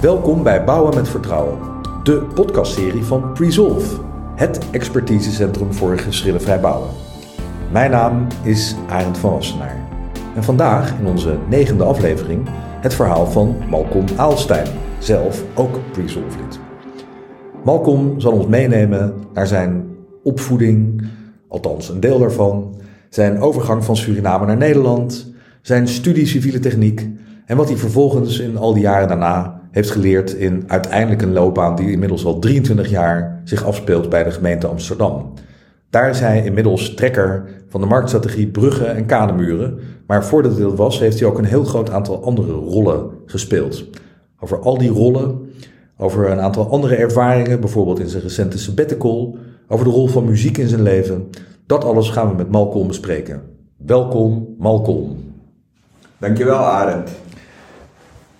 Welkom 0.00 0.42
bij 0.42 0.64
Bouwen 0.64 0.94
met 0.94 1.08
Vertrouwen, 1.08 1.58
de 2.02 2.22
podcastserie 2.34 3.04
van 3.04 3.32
Presolve, 3.32 4.00
het 4.34 4.70
expertisecentrum 4.70 5.72
voor 5.72 5.98
geschillenvrij 5.98 6.60
bouwen. 6.60 6.90
Mijn 7.72 7.90
naam 7.90 8.26
is 8.42 8.74
Arend 8.88 9.18
van 9.18 9.30
Wassenaar. 9.30 9.88
En 10.34 10.44
vandaag, 10.44 10.98
in 10.98 11.06
onze 11.06 11.38
negende 11.48 11.84
aflevering, 11.84 12.48
het 12.80 12.94
verhaal 12.94 13.26
van 13.26 13.56
Malcolm 13.68 14.04
Aalstein, 14.16 14.66
zelf 14.98 15.44
ook 15.54 15.78
Presolve-lid. 15.92 16.60
Malcolm 17.64 18.20
zal 18.20 18.32
ons 18.32 18.46
meenemen 18.46 19.14
naar 19.32 19.46
zijn 19.46 19.96
opvoeding, 20.22 21.02
althans 21.48 21.88
een 21.88 22.00
deel 22.00 22.18
daarvan, 22.18 22.80
zijn 23.08 23.40
overgang 23.40 23.84
van 23.84 23.96
Suriname 23.96 24.46
naar 24.46 24.56
Nederland, 24.56 25.32
zijn 25.62 25.88
studie 25.88 26.26
civiele 26.26 26.58
techniek 26.58 27.08
en 27.46 27.56
wat 27.56 27.68
hij 27.68 27.76
vervolgens 27.76 28.38
in 28.38 28.56
al 28.56 28.72
die 28.74 28.82
jaren 28.82 29.08
daarna 29.08 29.59
heeft 29.70 29.90
geleerd 29.90 30.32
in 30.32 30.64
uiteindelijk 30.66 31.22
een 31.22 31.32
loopbaan 31.32 31.76
die 31.76 31.90
inmiddels 31.90 32.24
al 32.24 32.38
23 32.38 32.90
jaar 32.90 33.40
zich 33.44 33.64
afspeelt 33.64 34.08
bij 34.08 34.24
de 34.24 34.30
gemeente 34.30 34.66
Amsterdam. 34.66 35.32
Daar 35.90 36.10
is 36.10 36.20
hij 36.20 36.44
inmiddels 36.44 36.94
trekker 36.94 37.44
van 37.68 37.80
de 37.80 37.86
marktstrategie 37.86 38.46
bruggen 38.46 38.94
en 38.96 39.06
kademuren, 39.06 39.78
maar 40.06 40.24
voordat 40.24 40.58
dat 40.58 40.76
was 40.76 40.98
heeft 40.98 41.20
hij 41.20 41.28
ook 41.28 41.38
een 41.38 41.44
heel 41.44 41.64
groot 41.64 41.90
aantal 41.90 42.24
andere 42.24 42.52
rollen 42.52 43.10
gespeeld. 43.26 43.84
Over 44.40 44.60
al 44.60 44.78
die 44.78 44.90
rollen, 44.90 45.50
over 45.96 46.30
een 46.30 46.40
aantal 46.40 46.70
andere 46.70 46.94
ervaringen, 46.94 47.60
bijvoorbeeld 47.60 48.00
in 48.00 48.08
zijn 48.08 48.22
recente 48.22 48.58
sabbatical, 48.58 49.36
over 49.68 49.84
de 49.84 49.90
rol 49.90 50.06
van 50.06 50.24
muziek 50.24 50.58
in 50.58 50.68
zijn 50.68 50.82
leven, 50.82 51.28
dat 51.66 51.84
alles 51.84 52.10
gaan 52.10 52.28
we 52.28 52.34
met 52.34 52.50
Malcolm 52.50 52.86
bespreken. 52.86 53.42
Welkom, 53.76 54.54
Malcolm. 54.58 55.16
Dankjewel, 56.18 56.58
Arend. 56.58 57.10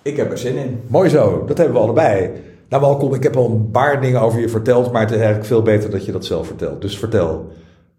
Ik 0.03 0.17
heb 0.17 0.31
er 0.31 0.37
zin 0.37 0.55
in. 0.55 0.79
Mooi 0.87 1.09
zo, 1.09 1.43
dat 1.47 1.57
hebben 1.57 1.75
we 1.75 1.81
allebei. 1.81 2.31
Nou, 2.69 2.81
Malcolm, 2.81 3.13
ik 3.13 3.23
heb 3.23 3.35
al 3.35 3.49
een 3.49 3.71
paar 3.71 4.01
dingen 4.01 4.21
over 4.21 4.39
je 4.39 4.49
verteld, 4.49 4.91
maar 4.91 5.01
het 5.01 5.09
is 5.11 5.15
eigenlijk 5.15 5.45
veel 5.45 5.61
beter 5.61 5.89
dat 5.89 6.05
je 6.05 6.11
dat 6.11 6.25
zelf 6.25 6.47
vertelt. 6.47 6.81
Dus 6.81 6.97
vertel. 6.97 7.47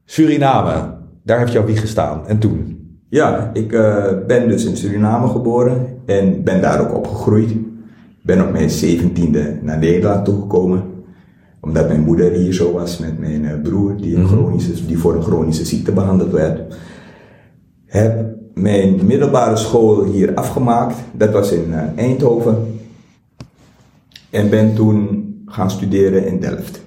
Suriname, 0.04 0.94
daar 1.22 1.38
heeft 1.38 1.52
jouw 1.52 1.64
wieg 1.64 1.80
gestaan. 1.80 2.26
En 2.26 2.38
toen? 2.38 2.80
Ja, 3.08 3.50
ik 3.52 3.72
uh, 3.72 4.04
ben 4.26 4.48
dus 4.48 4.64
in 4.64 4.76
Suriname 4.76 5.28
geboren 5.28 5.98
en 6.06 6.42
ben 6.42 6.60
daar 6.60 6.80
ook 6.80 6.96
opgegroeid. 6.96 7.52
Ben 8.22 8.46
op 8.46 8.52
mijn 8.52 8.70
zeventiende 8.70 9.58
naar 9.62 9.78
Nederland 9.78 10.24
toegekomen. 10.24 10.82
Omdat 11.60 11.88
mijn 11.88 12.00
moeder 12.00 12.32
hier 12.32 12.52
zo 12.52 12.72
was 12.72 12.98
met 12.98 13.18
mijn 13.18 13.44
uh, 13.44 13.60
broer, 13.62 13.96
die, 13.96 14.16
een 14.16 14.26
chronische, 14.26 14.86
die 14.86 14.98
voor 14.98 15.14
een 15.14 15.22
chronische 15.22 15.64
ziekte 15.64 15.92
behandeld 15.92 16.30
werd. 16.30 16.76
Heb 17.86 18.40
mijn 18.54 19.06
middelbare 19.06 19.56
school 19.56 20.04
hier 20.04 20.34
afgemaakt. 20.34 20.96
Dat 21.12 21.30
was 21.30 21.52
in 21.52 21.68
uh, 21.68 21.82
Eindhoven. 21.96 22.80
En 24.30 24.50
ben 24.50 24.74
toen 24.74 25.30
gaan 25.46 25.70
studeren 25.70 26.26
in 26.26 26.40
Delft. 26.40 26.80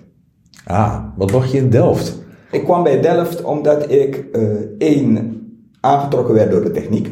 Ah, 0.66 1.04
wat 1.16 1.32
mocht 1.32 1.52
je 1.52 1.58
in 1.58 1.70
Delft? 1.70 2.24
Ik 2.52 2.64
kwam 2.64 2.84
bij 2.84 3.02
Delft 3.02 3.42
omdat 3.42 3.92
ik 3.92 4.26
uh, 4.34 4.42
één 4.78 5.42
aangetrokken 5.80 6.34
werd 6.34 6.52
door 6.52 6.64
de 6.64 6.72
techniek. 6.72 7.10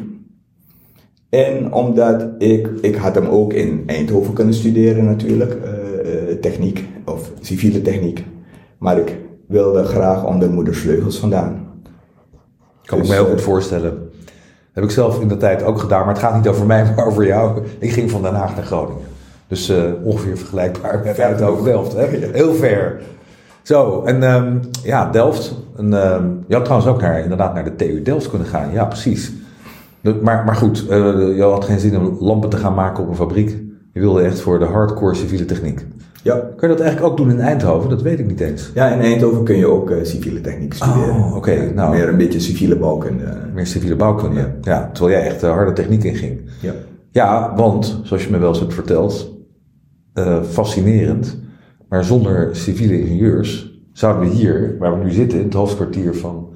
En 1.29 1.73
omdat 1.73 2.25
ik, 2.37 2.67
ik 2.81 2.95
had 2.95 3.15
hem 3.15 3.27
ook 3.27 3.53
in 3.53 3.83
Eindhoven 3.85 4.33
kunnen 4.33 4.53
studeren 4.53 5.05
natuurlijk, 5.05 5.53
uh, 5.53 6.33
techniek 6.41 6.83
of 7.05 7.31
civiele 7.41 7.81
techniek. 7.81 8.23
Maar 8.77 8.97
ik 8.97 9.17
wilde 9.47 9.83
graag 9.83 10.25
onder 10.25 10.49
moeders 10.49 10.77
vleugels 10.77 11.17
vandaan. 11.17 11.67
Kan 12.85 12.97
dus, 12.97 13.07
ik 13.07 13.13
me 13.13 13.21
heel 13.21 13.31
goed 13.31 13.41
voorstellen. 13.41 14.11
Heb 14.73 14.83
ik 14.83 14.91
zelf 14.91 15.21
in 15.21 15.27
de 15.27 15.37
tijd 15.37 15.63
ook 15.63 15.79
gedaan, 15.79 16.05
maar 16.05 16.13
het 16.13 16.23
gaat 16.23 16.35
niet 16.35 16.47
over 16.47 16.65
mij, 16.65 16.85
maar 16.95 17.05
over 17.05 17.25
jou. 17.25 17.63
Ik 17.79 17.91
ging 17.91 18.11
van 18.11 18.21
Den 18.21 18.33
Haag 18.33 18.55
naar 18.55 18.65
Groningen. 18.65 19.01
Dus 19.47 19.69
uh, 19.69 19.77
ongeveer 20.03 20.37
vergelijkbaar 20.37 21.01
met 21.05 21.19
Eindhoven 21.19 21.63
Delft. 21.63 21.93
Hè? 21.93 22.05
Heel 22.33 22.53
ver. 22.53 23.01
Zo, 23.61 24.03
en 24.03 24.23
um, 24.23 24.59
ja, 24.83 25.09
Delft. 25.11 25.55
En, 25.77 25.93
um, 25.93 26.43
je 26.47 26.53
had 26.53 26.63
trouwens 26.63 26.91
ook 26.91 27.01
naar, 27.01 27.19
inderdaad 27.19 27.53
naar 27.53 27.63
de 27.63 27.75
TU 27.75 28.01
Delft 28.01 28.29
kunnen 28.29 28.47
gaan. 28.47 28.71
Ja, 28.71 28.85
precies. 28.85 29.31
Maar, 30.21 30.43
maar 30.45 30.55
goed, 30.55 30.83
uh, 30.89 30.89
je 31.35 31.43
had 31.43 31.65
geen 31.65 31.79
zin 31.79 31.97
om 31.97 32.17
lampen 32.19 32.49
te 32.49 32.57
gaan 32.57 32.73
maken 32.73 33.03
op 33.03 33.09
een 33.09 33.15
fabriek. 33.15 33.49
Je 33.93 33.99
wilde 33.99 34.21
echt 34.21 34.39
voor 34.39 34.59
de 34.59 34.65
hardcore 34.65 35.15
civiele 35.15 35.45
techniek. 35.45 35.85
Ja. 36.23 36.35
Kun 36.35 36.69
je 36.69 36.75
dat 36.75 36.85
eigenlijk 36.85 37.11
ook 37.11 37.17
doen 37.17 37.29
in 37.29 37.39
Eindhoven? 37.39 37.89
Dat 37.89 38.01
weet 38.01 38.19
ik 38.19 38.27
niet 38.27 38.39
eens. 38.39 38.71
Ja, 38.73 38.87
in 38.87 38.99
Eindhoven 38.99 39.43
kun 39.43 39.57
je 39.57 39.67
ook 39.67 39.89
uh, 39.89 39.97
civiele 40.03 40.41
techniek 40.41 40.73
studeren. 40.73 41.15
Oh, 41.15 41.27
oké. 41.27 41.37
Okay. 41.37 41.71
Nou, 41.71 41.95
meer 41.95 42.07
een 42.07 42.17
beetje 42.17 42.39
civiele 42.39 42.75
bouwkunde. 42.75 43.23
Meer 43.53 43.67
civiele 43.67 43.95
bouwkunde, 43.95 44.39
ja. 44.39 44.53
ja 44.61 44.89
terwijl 44.93 45.17
jij 45.17 45.27
echt 45.27 45.43
uh, 45.43 45.51
harde 45.51 45.73
techniek 45.73 46.03
inging. 46.03 46.41
Ja. 46.59 46.73
Ja, 47.11 47.53
want, 47.55 47.99
zoals 48.03 48.23
je 48.23 48.31
me 48.31 48.37
wel 48.37 48.49
eens 48.49 48.59
hebt 48.59 48.73
verteld, 48.73 49.37
uh, 50.13 50.43
fascinerend, 50.43 51.37
maar 51.89 52.03
zonder 52.03 52.55
civiele 52.55 52.99
ingenieurs 52.99 53.81
zouden 53.91 54.29
we 54.29 54.35
hier, 54.35 54.75
waar 54.79 54.97
we 54.97 55.03
nu 55.03 55.11
zitten, 55.11 55.37
in 55.37 55.45
het 55.45 55.53
hoofdkwartier 55.53 56.15
van 56.15 56.49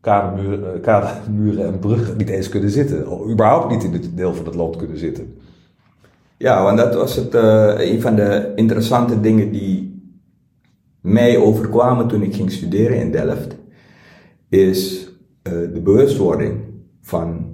kademuren, 0.00 0.80
kademuren 0.80 1.66
en 1.66 1.78
bruggen, 1.78 2.16
niet 2.16 2.28
eens 2.28 2.48
kunnen 2.48 2.70
zitten. 2.70 3.08
Of 3.08 3.30
überhaupt 3.30 3.70
niet 3.70 3.84
in 3.84 3.92
dit 3.92 4.16
deel 4.16 4.34
van 4.34 4.44
het 4.44 4.54
land 4.54 4.76
kunnen 4.76 4.98
zitten. 4.98 5.34
Ja, 6.38 6.62
want 6.62 6.78
dat 6.78 6.94
was 6.94 7.16
het, 7.16 7.34
uh, 7.34 7.72
een 7.76 8.00
van 8.00 8.16
de 8.16 8.52
interessante 8.54 9.20
dingen 9.20 9.52
die 9.52 10.00
mij 11.00 11.38
overkwamen 11.38 12.06
toen 12.06 12.22
ik 12.22 12.34
ging 12.34 12.52
studeren 12.52 13.00
in 13.00 13.10
Delft, 13.10 13.56
is 14.48 15.08
uh, 15.42 15.52
de 15.52 15.80
bewustwording 15.84 16.60
van 17.00 17.46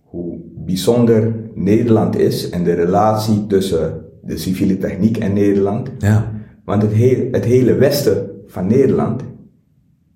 hoe 0.00 0.38
bijzonder 0.54 1.34
Nederland 1.54 2.18
is 2.18 2.50
en 2.50 2.64
de 2.64 2.72
relatie 2.72 3.46
tussen 3.46 4.04
de 4.22 4.36
civiele 4.36 4.78
techniek 4.78 5.16
en 5.16 5.32
Nederland. 5.32 5.90
Ja. 5.98 6.32
Want 6.64 6.82
het, 6.82 6.94
he 6.94 7.28
het 7.32 7.44
hele 7.44 7.74
westen 7.74 8.30
van 8.46 8.66
Nederland 8.66 9.22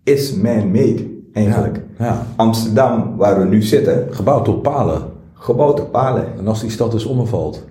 is 0.03 0.35
man-made 0.35 1.09
eigenlijk. 1.33 1.83
Ja, 1.99 2.05
ja. 2.05 2.27
Amsterdam, 2.37 3.17
waar 3.17 3.41
we 3.41 3.45
nu 3.45 3.63
zitten. 3.63 4.07
Gebouwd 4.11 4.49
op 4.49 4.63
palen. 4.63 5.03
Gebouwd 5.33 5.81
op 5.81 5.93
palen. 5.93 6.39
En 6.39 6.47
als 6.47 6.61
die 6.61 6.71
stad 6.71 6.91
dus 6.91 7.05
omvalt. 7.05 7.69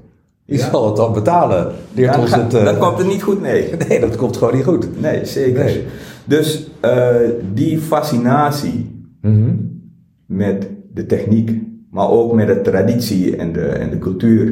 Wie 0.50 0.60
zal 0.60 0.86
het 0.86 0.96
dan 0.96 1.14
betalen? 1.14 1.72
Ja, 1.94 2.20
ons 2.20 2.36
het, 2.36 2.54
uh... 2.54 2.64
Dat 2.64 2.78
komt 2.78 3.00
er 3.00 3.06
niet 3.06 3.24
goed, 3.24 3.42
nee. 3.42 3.70
Nee, 3.88 4.00
dat 4.00 4.16
komt 4.16 4.38
gewoon 4.38 4.56
niet 4.56 4.64
goed. 4.64 5.02
Nee, 5.02 5.26
zeker. 5.26 5.64
Nee. 5.64 5.84
Dus 6.26 6.70
uh, 6.86 7.16
die 7.54 7.80
fascinatie 7.80 9.06
mm 9.22 9.34
-hmm. 9.34 9.82
met 10.26 10.68
de 10.94 11.06
techniek, 11.06 11.62
maar 11.92 12.10
ook 12.10 12.34
met 12.34 12.48
de 12.48 12.62
traditie 12.62 13.36
en 13.36 13.54
de, 13.54 13.66
en 13.66 13.90
de 13.90 13.98
cultuur. 13.98 14.46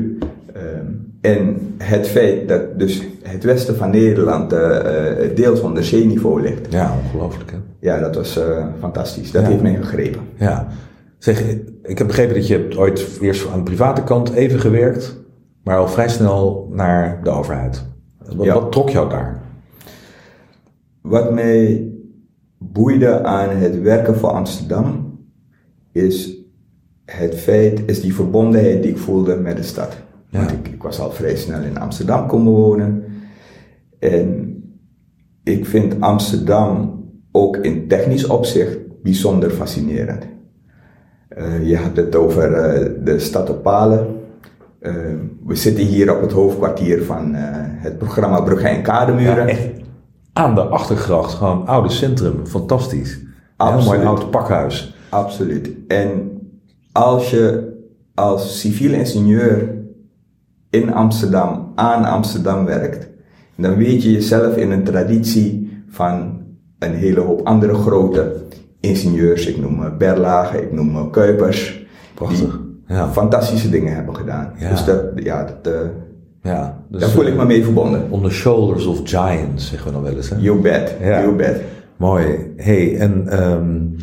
Uh, 0.55 0.61
en 1.21 1.57
het 1.77 2.07
feit 2.07 2.47
dat 2.47 2.79
dus 2.79 3.01
het 3.23 3.43
westen 3.43 3.75
van 3.75 3.89
Nederland 3.89 4.53
uh, 4.53 4.59
deels 5.35 5.61
onder 5.61 5.83
zeeniveau 5.83 6.41
ligt. 6.41 6.67
Ja, 6.69 6.93
ongelooflijk 7.03 7.51
hè? 7.51 7.57
Ja, 7.79 7.99
dat 7.99 8.15
was 8.15 8.39
fantastisch. 8.79 9.31
Dat 9.31 9.41
ja. 9.41 9.47
heeft 9.47 9.61
mij 9.61 9.75
gegrepen. 9.75 10.21
Ja. 10.35 10.67
Zeg, 11.17 11.43
ik 11.83 11.97
heb 11.97 12.07
begrepen 12.07 12.35
dat 12.35 12.47
je 12.47 12.75
ooit 12.77 13.19
eerst 13.21 13.47
aan 13.51 13.57
de 13.57 13.63
private 13.63 14.03
kant 14.03 14.33
even 14.33 14.59
gewerkt 14.59 15.17
maar 15.67 15.77
al 15.77 15.87
vrij 15.87 16.09
snel 16.09 16.69
naar 16.71 17.23
de 17.23 17.29
overheid. 17.29 17.83
Wat, 18.35 18.45
ja. 18.45 18.53
wat, 18.53 18.71
trok 18.71 18.89
jou 18.89 19.09
daar? 19.09 19.41
Wat 21.01 21.33
mij 21.33 21.91
boeide 22.57 23.23
aan 23.23 23.49
het 23.49 23.81
werken 23.81 24.15
voor 24.15 24.29
Amsterdam 24.29 25.17
is 25.91 26.37
het 27.05 27.35
feit, 27.35 27.81
is 27.85 28.01
die 28.01 28.13
verbondenheid 28.13 28.81
die 28.81 28.91
ik 28.91 28.97
voelde 28.97 29.35
met 29.35 29.57
de 29.57 29.63
stad. 29.63 29.97
Ja. 30.29 30.39
Want 30.39 30.51
ik, 30.51 30.67
ik, 30.67 30.83
was 30.83 30.99
al 30.99 31.11
vrij 31.11 31.35
snel 31.35 31.61
in 31.61 31.79
Amsterdam 31.79 32.27
komen 32.27 32.53
wonen. 32.53 33.03
En 33.99 34.55
ik 35.43 35.65
vind 35.65 36.01
Amsterdam 36.01 37.03
ook 37.31 37.57
in 37.57 37.87
technisch 37.87 38.27
opzicht 38.27 38.77
bijzonder 39.03 39.49
fascinerend. 39.49 40.27
Uh, 41.37 41.67
je 41.67 41.75
hebt 41.75 41.97
het 41.97 42.15
over 42.15 42.49
uh, 42.49 43.05
de 43.05 43.19
stad 43.19 43.49
op 43.49 43.63
palen. 43.63 44.25
Uh, 44.87 44.93
we 45.45 45.55
zitten 45.55 45.83
hier 45.83 46.15
op 46.15 46.21
het 46.21 46.31
hoofdkwartier 46.31 47.03
van 47.03 47.35
uh, 47.35 47.39
het 47.57 47.97
programma 47.97 48.41
Bruggen 48.41 48.69
en 48.69 48.81
Kademuren. 48.81 49.47
Ja, 49.47 49.55
aan 50.33 50.55
de 50.55 50.61
achtergracht, 50.61 51.33
gewoon 51.33 51.67
oude 51.67 51.89
centrum, 51.89 52.45
fantastisch. 52.45 53.19
Absoluut. 53.55 53.83
Heel 53.83 53.95
mooi 53.95 54.07
oud 54.07 54.31
pakhuis. 54.31 54.95
Absoluut. 55.09 55.69
En 55.87 56.39
als 56.91 57.29
je 57.29 57.75
als 58.13 58.59
civiel 58.59 58.93
ingenieur 58.93 59.75
in 60.69 60.93
Amsterdam 60.93 61.71
aan 61.75 62.05
Amsterdam 62.05 62.65
werkt, 62.65 63.07
dan 63.55 63.75
weet 63.75 64.03
je 64.03 64.11
jezelf 64.11 64.55
in 64.55 64.71
een 64.71 64.83
traditie 64.83 65.81
van 65.87 66.41
een 66.79 66.93
hele 66.93 67.19
hoop 67.19 67.41
andere 67.41 67.73
grote 67.73 68.35
ingenieurs. 68.79 69.45
Ik 69.47 69.57
noem 69.57 69.97
Berlage, 69.97 70.61
ik 70.61 70.71
noem 70.71 71.11
Kuipers. 71.11 71.85
Prachtig 72.13 72.65
ja. 72.87 73.11
fantastische 73.11 73.69
dingen 73.69 73.95
hebben 73.95 74.15
gedaan. 74.15 74.51
Ja. 74.57 74.69
Dus, 74.69 74.85
dat, 74.85 75.01
ja, 75.15 75.43
dat, 75.43 75.73
uh, 75.73 75.79
ja, 76.41 76.83
dus, 76.89 77.01
daar 77.01 77.09
voel 77.09 77.25
ik 77.25 77.35
me 77.35 77.45
mee 77.45 77.63
verbonden. 77.63 78.07
On 78.09 78.23
the 78.23 78.29
shoulders 78.29 78.85
of 78.85 78.99
giants, 79.03 79.67
zeggen 79.67 79.87
we 79.87 79.93
dan 79.93 80.03
wel 80.03 80.15
eens. 80.15 80.29
Hè? 80.29 80.35
You 80.37 80.61
bet, 80.61 80.95
you 81.01 81.35
bet. 81.35 81.61
Mooi. 81.97 82.53
Hey, 82.55 82.97
en 82.97 83.43
um, 83.43 83.95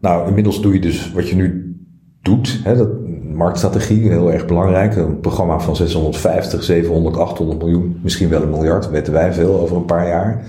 nou, 0.00 0.28
inmiddels 0.28 0.62
doe 0.62 0.72
je 0.72 0.80
dus 0.80 1.12
wat 1.12 1.28
je 1.28 1.36
nu 1.36 1.76
doet. 2.22 2.60
Hè, 2.64 2.76
dat, 2.76 2.88
marktstrategie, 3.34 4.10
heel 4.10 4.32
erg 4.32 4.46
belangrijk. 4.46 4.96
Een 4.96 5.20
programma 5.20 5.60
van 5.60 5.76
650, 5.76 6.62
700, 6.62 7.16
800 7.16 7.58
miljoen, 7.58 8.00
misschien 8.02 8.28
wel 8.28 8.42
een 8.42 8.50
miljard, 8.50 8.90
weten 8.90 9.12
wij 9.12 9.32
veel 9.32 9.60
over 9.60 9.76
een 9.76 9.84
paar 9.84 10.08
jaar. 10.08 10.42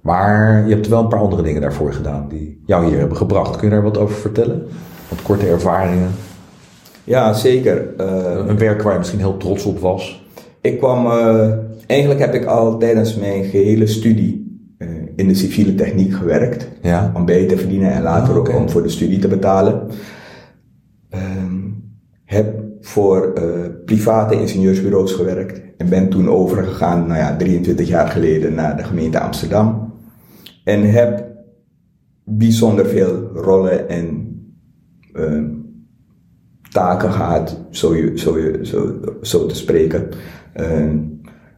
Maar 0.00 0.64
je 0.68 0.74
hebt 0.74 0.88
wel 0.88 1.02
een 1.02 1.08
paar 1.08 1.20
andere 1.20 1.42
dingen 1.42 1.60
daarvoor 1.60 1.92
gedaan 1.92 2.26
die 2.28 2.62
jou 2.66 2.86
hier 2.86 2.98
hebben 2.98 3.16
gebracht. 3.16 3.56
Kun 3.56 3.68
je 3.68 3.74
daar 3.74 3.82
wat 3.82 3.98
over 3.98 4.16
vertellen? 4.16 4.66
Wat 5.08 5.22
korte 5.22 5.46
ervaringen? 5.46 6.10
Ja, 7.06 7.32
zeker. 7.32 7.94
Uh, 8.00 8.46
een 8.46 8.58
werk 8.58 8.82
waar 8.82 8.92
je 8.92 8.98
misschien 8.98 9.20
heel 9.20 9.36
trots 9.36 9.64
op 9.64 9.78
was? 9.78 10.26
Ik 10.60 10.78
kwam, 10.78 11.06
uh, 11.06 11.52
eigenlijk 11.86 12.20
heb 12.20 12.34
ik 12.34 12.44
al 12.44 12.78
tijdens 12.78 13.16
mijn 13.16 13.44
gehele 13.44 13.86
studie 13.86 14.60
uh, 14.78 14.88
in 15.16 15.28
de 15.28 15.34
civiele 15.34 15.74
techniek 15.74 16.14
gewerkt. 16.14 16.68
Ja. 16.82 17.12
Om 17.14 17.24
bij 17.24 17.46
te 17.46 17.56
verdienen 17.56 17.92
en 17.92 18.02
later 18.02 18.34
oh, 18.34 18.40
okay. 18.40 18.54
ook 18.54 18.60
om 18.60 18.70
voor 18.70 18.82
de 18.82 18.88
studie 18.88 19.18
te 19.18 19.28
betalen. 19.28 19.88
Um, 21.14 21.84
heb 22.24 22.64
voor 22.80 23.32
private 23.84 24.40
ingenieursbureaus 24.40 25.12
gewerkt. 25.12 25.60
En 25.76 25.88
ben 25.88 26.08
toen 26.08 26.28
overgegaan, 26.28 27.06
nou 27.06 27.18
ja, 27.18 27.36
23 27.36 27.88
jaar 27.88 28.08
geleden 28.08 28.54
naar 28.54 28.76
de 28.76 28.84
gemeente 28.84 29.20
Amsterdam. 29.20 29.92
En 30.64 30.90
heb 30.90 31.26
bijzonder 32.24 32.86
veel 32.86 33.30
rollen 33.34 33.88
en 33.88 34.34
uh, 35.12 35.42
taken 36.76 37.12
gehad, 37.12 37.56
zo, 37.70 37.96
je, 37.96 38.12
zo, 38.18 38.38
je, 38.38 38.58
zo, 38.62 38.94
zo 39.22 39.46
te 39.46 39.56
spreken. 39.56 40.08
Uh, 40.56 40.92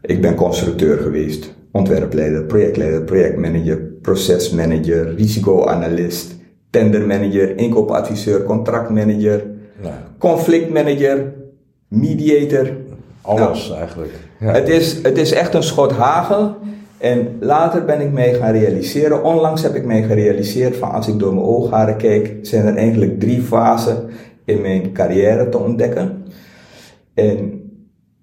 ik 0.00 0.20
ben 0.20 0.34
constructeur 0.34 0.98
geweest, 0.98 1.54
ontwerpleider, 1.72 2.42
projectleider, 2.42 3.02
projectmanager, 3.02 3.76
procesmanager, 4.02 5.14
risicoanalist, 5.14 6.36
tendermanager, 6.70 7.56
inkoopadviseur, 7.56 8.42
contractmanager, 8.42 9.44
ja. 9.82 10.02
conflictmanager, 10.18 11.32
mediator. 11.88 12.76
Alles 13.20 13.68
nou, 13.68 13.80
eigenlijk. 13.80 14.12
Ja. 14.40 14.52
Het, 14.52 14.68
is, 14.68 15.02
het 15.02 15.18
is 15.18 15.32
echt 15.32 15.54
een 15.54 15.62
schot 15.62 15.92
hagel. 15.92 16.56
En 16.98 17.36
later 17.40 17.84
ben 17.84 18.00
ik 18.00 18.12
mij 18.12 18.34
gaan 18.34 18.52
realiseren, 18.52 19.24
onlangs 19.24 19.62
heb 19.62 19.74
ik 19.74 19.84
mij 19.84 20.02
gerealiseerd 20.02 20.76
van 20.76 20.90
als 20.90 21.08
ik 21.08 21.18
door 21.18 21.34
mijn 21.34 21.46
oogharen 21.46 21.96
kijk, 21.96 22.36
zijn 22.42 22.66
er 22.66 22.76
eigenlijk 22.76 23.20
drie 23.20 23.40
fasen 23.40 24.08
in 24.48 24.60
mijn 24.60 24.92
carrière 24.92 25.48
te 25.48 25.58
ontdekken. 25.58 26.24
En 27.14 27.62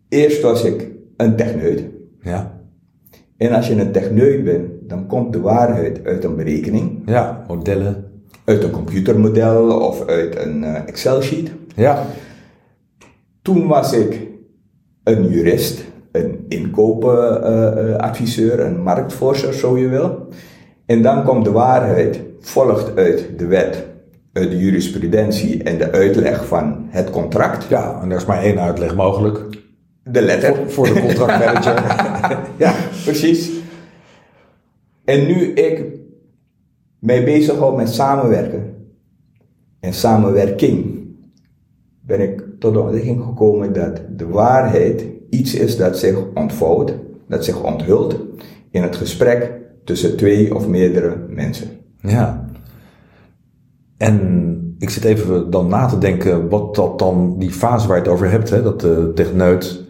eerst 0.10 0.42
was 0.42 0.63
ik 0.63 0.88
een 1.18 1.36
techneut. 1.36 1.83
Ja. 2.22 2.60
En 3.38 3.54
als 3.54 3.68
je 3.68 3.75
een 3.75 3.92
techneut 3.92 4.44
bent, 4.44 4.69
dan 4.81 5.07
komt 5.07 5.33
de 5.33 5.42
waarheid 5.42 6.06
uit 6.06 6.24
een 6.24 6.36
berekening. 6.36 7.01
Ja, 7.06 7.44
modellen. 7.48 8.06
Uit 8.45 8.63
een 8.63 8.72
computermodel 8.72 9.80
of 9.80 10.07
uit 10.07 10.39
een 10.39 10.63
uh, 10.63 10.88
Excel-sheet. 10.88 11.51
Ja. 11.75 12.06
Toen 13.42 13.68
was 13.68 13.94
ik 13.94 14.28
een 15.04 15.30
jurist 15.30 15.86
een 16.16 16.45
inkoopadviseur, 16.48 18.60
een 18.60 18.81
marktforser, 18.81 19.54
zo 19.54 19.78
je 19.78 19.88
wil. 19.88 20.28
En 20.86 21.01
dan 21.01 21.24
komt 21.24 21.45
de 21.45 21.51
waarheid, 21.51 22.21
volgt 22.39 22.98
uit 22.98 23.30
de 23.38 23.45
wet, 23.45 23.86
de 24.42 24.58
jurisprudentie 24.58 25.64
en 25.64 25.78
de 25.78 25.92
uitleg 25.92 26.48
van 26.48 26.86
het 26.90 27.10
contract. 27.10 27.68
Ja, 27.70 28.02
en 28.02 28.12
er 28.12 28.18
is 28.18 28.26
maar 28.26 28.42
één 28.42 28.60
uitleg 28.60 28.96
mogelijk. 28.96 29.40
De 30.04 30.22
letter. 30.22 30.56
Voor, 30.56 30.70
voor 30.70 30.86
de 30.86 31.02
contractmanager. 31.02 31.74
ja, 32.66 32.74
precies. 33.04 33.52
En 35.06 35.26
nu 35.26 35.54
ik 35.54 35.84
mij 37.00 37.24
bezig 37.24 37.58
hou 37.58 37.76
met 37.76 37.90
samenwerken 37.90 38.74
en 39.80 39.94
samenwerking, 39.94 41.08
ben 42.02 42.22
ik 42.22 42.44
tot 42.60 42.74
de 42.74 42.80
ontdekking 42.80 43.24
gekomen 43.24 43.74
dat 43.74 44.02
de 44.16 44.28
waarheid 44.28 45.06
iets 45.30 45.54
is 45.54 45.78
dat 45.78 46.00
zich 46.00 46.18
ontvouwt, 46.34 46.94
dat 47.28 47.46
zich 47.46 47.64
onthult 47.64 48.20
in 48.72 48.81
het 48.81 48.96
gesprek 48.96 49.52
tussen 49.84 50.18
twee 50.18 50.56
of 50.56 50.68
meerdere 50.68 51.26
mensen. 51.30 51.70
Ja. 52.02 52.44
En 53.97 54.75
ik 54.80 54.89
zit 54.89 55.03
even 55.03 55.50
dan 55.50 55.68
na 55.68 55.86
te 55.86 55.97
denken 55.97 56.50
wat 56.50 56.75
dat 56.75 57.00
dan, 57.00 57.36
die 57.39 57.51
fase 57.51 57.88
waar 57.88 57.97
je 57.97 58.03
het 58.03 58.12
over 58.12 58.30
hebt, 58.30 58.50
hè, 58.50 58.63
dat 58.63 58.81
de 58.81 59.12
techneut, 59.15 59.83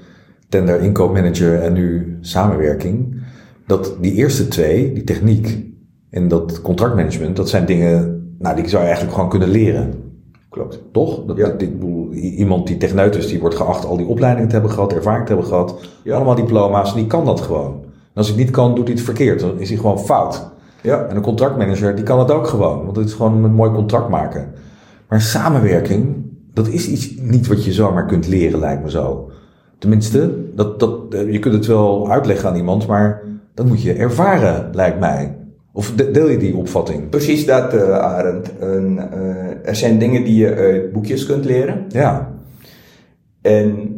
tender, 0.49 0.81
inkoopmanager 0.81 1.61
en 1.61 1.73
nu 1.73 2.17
samenwerking, 2.21 3.21
dat 3.67 3.97
die 4.01 4.13
eerste 4.13 4.47
twee, 4.47 4.93
die 4.93 5.03
techniek 5.03 5.63
en 6.09 6.27
dat 6.27 6.61
contractmanagement, 6.61 7.35
dat 7.35 7.49
zijn 7.49 7.65
dingen, 7.65 8.23
nou, 8.39 8.55
die 8.55 8.67
zou 8.67 8.81
je 8.81 8.87
eigenlijk 8.87 9.15
gewoon 9.15 9.29
kunnen 9.29 9.49
leren. 9.49 9.93
Klopt. 10.49 10.81
Toch? 10.91 11.25
Dat, 11.25 11.37
ja. 11.37 11.49
dit, 11.49 11.69
iemand 12.13 12.67
die 12.67 12.77
techneut 12.77 13.15
is, 13.15 13.27
die 13.27 13.39
wordt 13.39 13.55
geacht 13.55 13.85
al 13.85 13.97
die 13.97 14.05
opleidingen 14.05 14.47
te 14.47 14.53
hebben 14.53 14.71
gehad, 14.71 14.93
ervaring 14.93 15.25
te 15.25 15.31
hebben 15.31 15.49
gehad. 15.49 15.75
Ja. 16.03 16.15
Allemaal 16.15 16.35
diploma's, 16.35 16.93
die 16.93 17.07
kan 17.07 17.25
dat 17.25 17.41
gewoon. 17.41 17.73
En 17.83 18.21
als 18.21 18.27
hij 18.27 18.35
het 18.35 18.45
niet 18.45 18.55
kan, 18.55 18.75
doet 18.75 18.87
hij 18.87 18.93
het 18.93 19.03
verkeerd. 19.03 19.39
Dan 19.39 19.59
is 19.59 19.69
hij 19.69 19.77
gewoon 19.77 19.99
fout. 19.99 20.51
Ja. 20.85 21.05
En 21.05 21.15
een 21.15 21.21
contractmanager, 21.21 21.95
die 21.95 22.03
kan 22.03 22.17
dat 22.17 22.31
ook 22.31 22.47
gewoon. 22.47 22.85
Want 22.85 22.97
het 22.97 23.07
is 23.07 23.13
gewoon 23.13 23.43
een 23.43 23.53
mooi 23.53 23.71
contract 23.71 24.09
maken. 24.09 24.51
Maar 25.09 25.21
samenwerking, 25.21 26.15
dat 26.53 26.67
is 26.67 26.87
iets 26.87 27.15
niet 27.17 27.47
wat 27.47 27.65
je 27.65 27.73
zomaar 27.73 28.05
kunt 28.05 28.27
leren, 28.27 28.59
lijkt 28.59 28.83
me 28.83 28.89
zo. 28.89 29.31
Tenminste, 29.77 30.33
dat, 30.55 30.79
dat, 30.79 30.91
je 31.09 31.39
kunt 31.39 31.53
het 31.53 31.65
wel 31.65 32.11
uitleggen 32.11 32.49
aan 32.49 32.55
iemand, 32.55 32.87
maar 32.87 33.21
dat 33.53 33.65
moet 33.65 33.81
je 33.81 33.93
ervaren, 33.93 34.69
lijkt 34.73 34.99
mij. 34.99 35.37
Of 35.71 35.91
deel 35.91 36.29
je 36.29 36.37
die 36.37 36.55
opvatting? 36.55 37.09
Precies 37.09 37.45
dat, 37.45 37.73
uh, 37.73 37.97
Arend. 37.97 38.51
Uh, 38.61 38.97
er 39.67 39.75
zijn 39.75 39.99
dingen 39.99 40.23
die 40.23 40.35
je 40.35 40.55
uit 40.55 40.91
boekjes 40.91 41.25
kunt 41.25 41.45
leren. 41.45 41.85
Ja. 41.89 42.33
En 43.41 43.93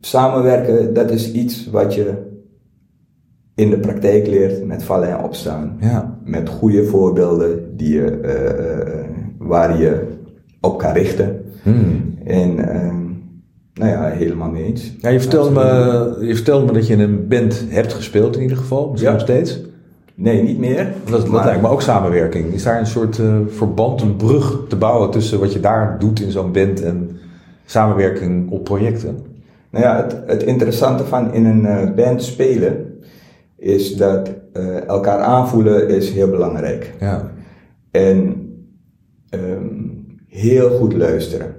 samenwerken, 0.00 0.94
dat 0.94 1.10
is 1.10 1.32
iets 1.32 1.70
wat 1.70 1.94
je 1.94 2.27
in 3.58 3.70
de 3.70 3.78
praktijk 3.78 4.26
leert 4.26 4.66
met 4.66 4.82
vallen 4.82 5.08
en 5.08 5.24
opstaan. 5.24 5.76
Ja. 5.80 6.18
Met 6.24 6.48
goede 6.48 6.84
voorbeelden 6.84 7.76
die 7.76 7.92
je, 7.94 8.18
uh, 8.22 9.46
waar 9.48 9.78
je 9.80 10.02
op 10.60 10.78
kan 10.78 10.92
richten. 10.92 11.40
Hmm. 11.62 12.14
En 12.24 12.58
ehm, 12.68 12.96
nou 13.74 13.90
ja, 13.90 14.04
helemaal 14.08 14.50
mee 14.50 14.64
eens. 14.64 14.96
Ja, 15.00 15.08
je, 15.08 15.20
vertelde 15.20 15.50
me, 15.50 16.26
je 16.26 16.34
vertelde 16.34 16.66
me 16.66 16.72
dat 16.72 16.86
je 16.86 16.92
in 16.92 17.00
een 17.00 17.28
band 17.28 17.64
hebt 17.68 17.92
gespeeld 17.92 18.36
in 18.36 18.42
ieder 18.42 18.56
geval, 18.56 18.88
misschien 18.90 19.12
Ja. 19.12 19.16
nog 19.18 19.26
steeds. 19.26 19.60
Nee, 20.14 20.42
niet 20.42 20.58
meer. 20.58 20.92
Dat, 21.10 21.20
dat 21.20 21.28
Maar- 21.28 21.44
lijkt 21.44 21.62
me 21.62 21.68
ook 21.68 21.82
samenwerking. 21.82 22.52
Is 22.52 22.62
daar 22.62 22.78
een 22.80 22.86
soort 22.86 23.18
eh, 23.18 23.36
verband, 23.48 24.00
een 24.02 24.16
brug 24.16 24.58
te 24.68 24.76
bouwen 24.76 25.10
tussen 25.10 25.40
wat 25.40 25.52
je 25.52 25.60
daar 25.60 25.96
doet 25.98 26.20
in 26.20 26.30
zo'n 26.30 26.52
band 26.52 26.82
en 26.82 27.10
samenwerking 27.64 28.50
op 28.50 28.64
projecten? 28.64 29.18
Nou 29.70 29.84
ja, 29.84 29.96
het, 29.96 30.16
het 30.26 30.42
interessante 30.42 31.04
van 31.04 31.32
in 31.34 31.44
een 31.44 31.66
eh, 31.66 31.94
band 31.94 32.22
spelen 32.22 32.87
is 33.58 33.96
dat 33.96 34.30
eh, 34.52 34.86
elkaar 34.86 35.18
aanvoelen 35.18 35.88
is 35.88 36.10
heel 36.10 36.30
belangrijk. 36.30 36.94
Ja. 37.00 37.32
En 37.90 38.46
ehm, 39.28 39.66
heel 40.26 40.70
goed 40.70 40.92
luisteren. 40.92 41.54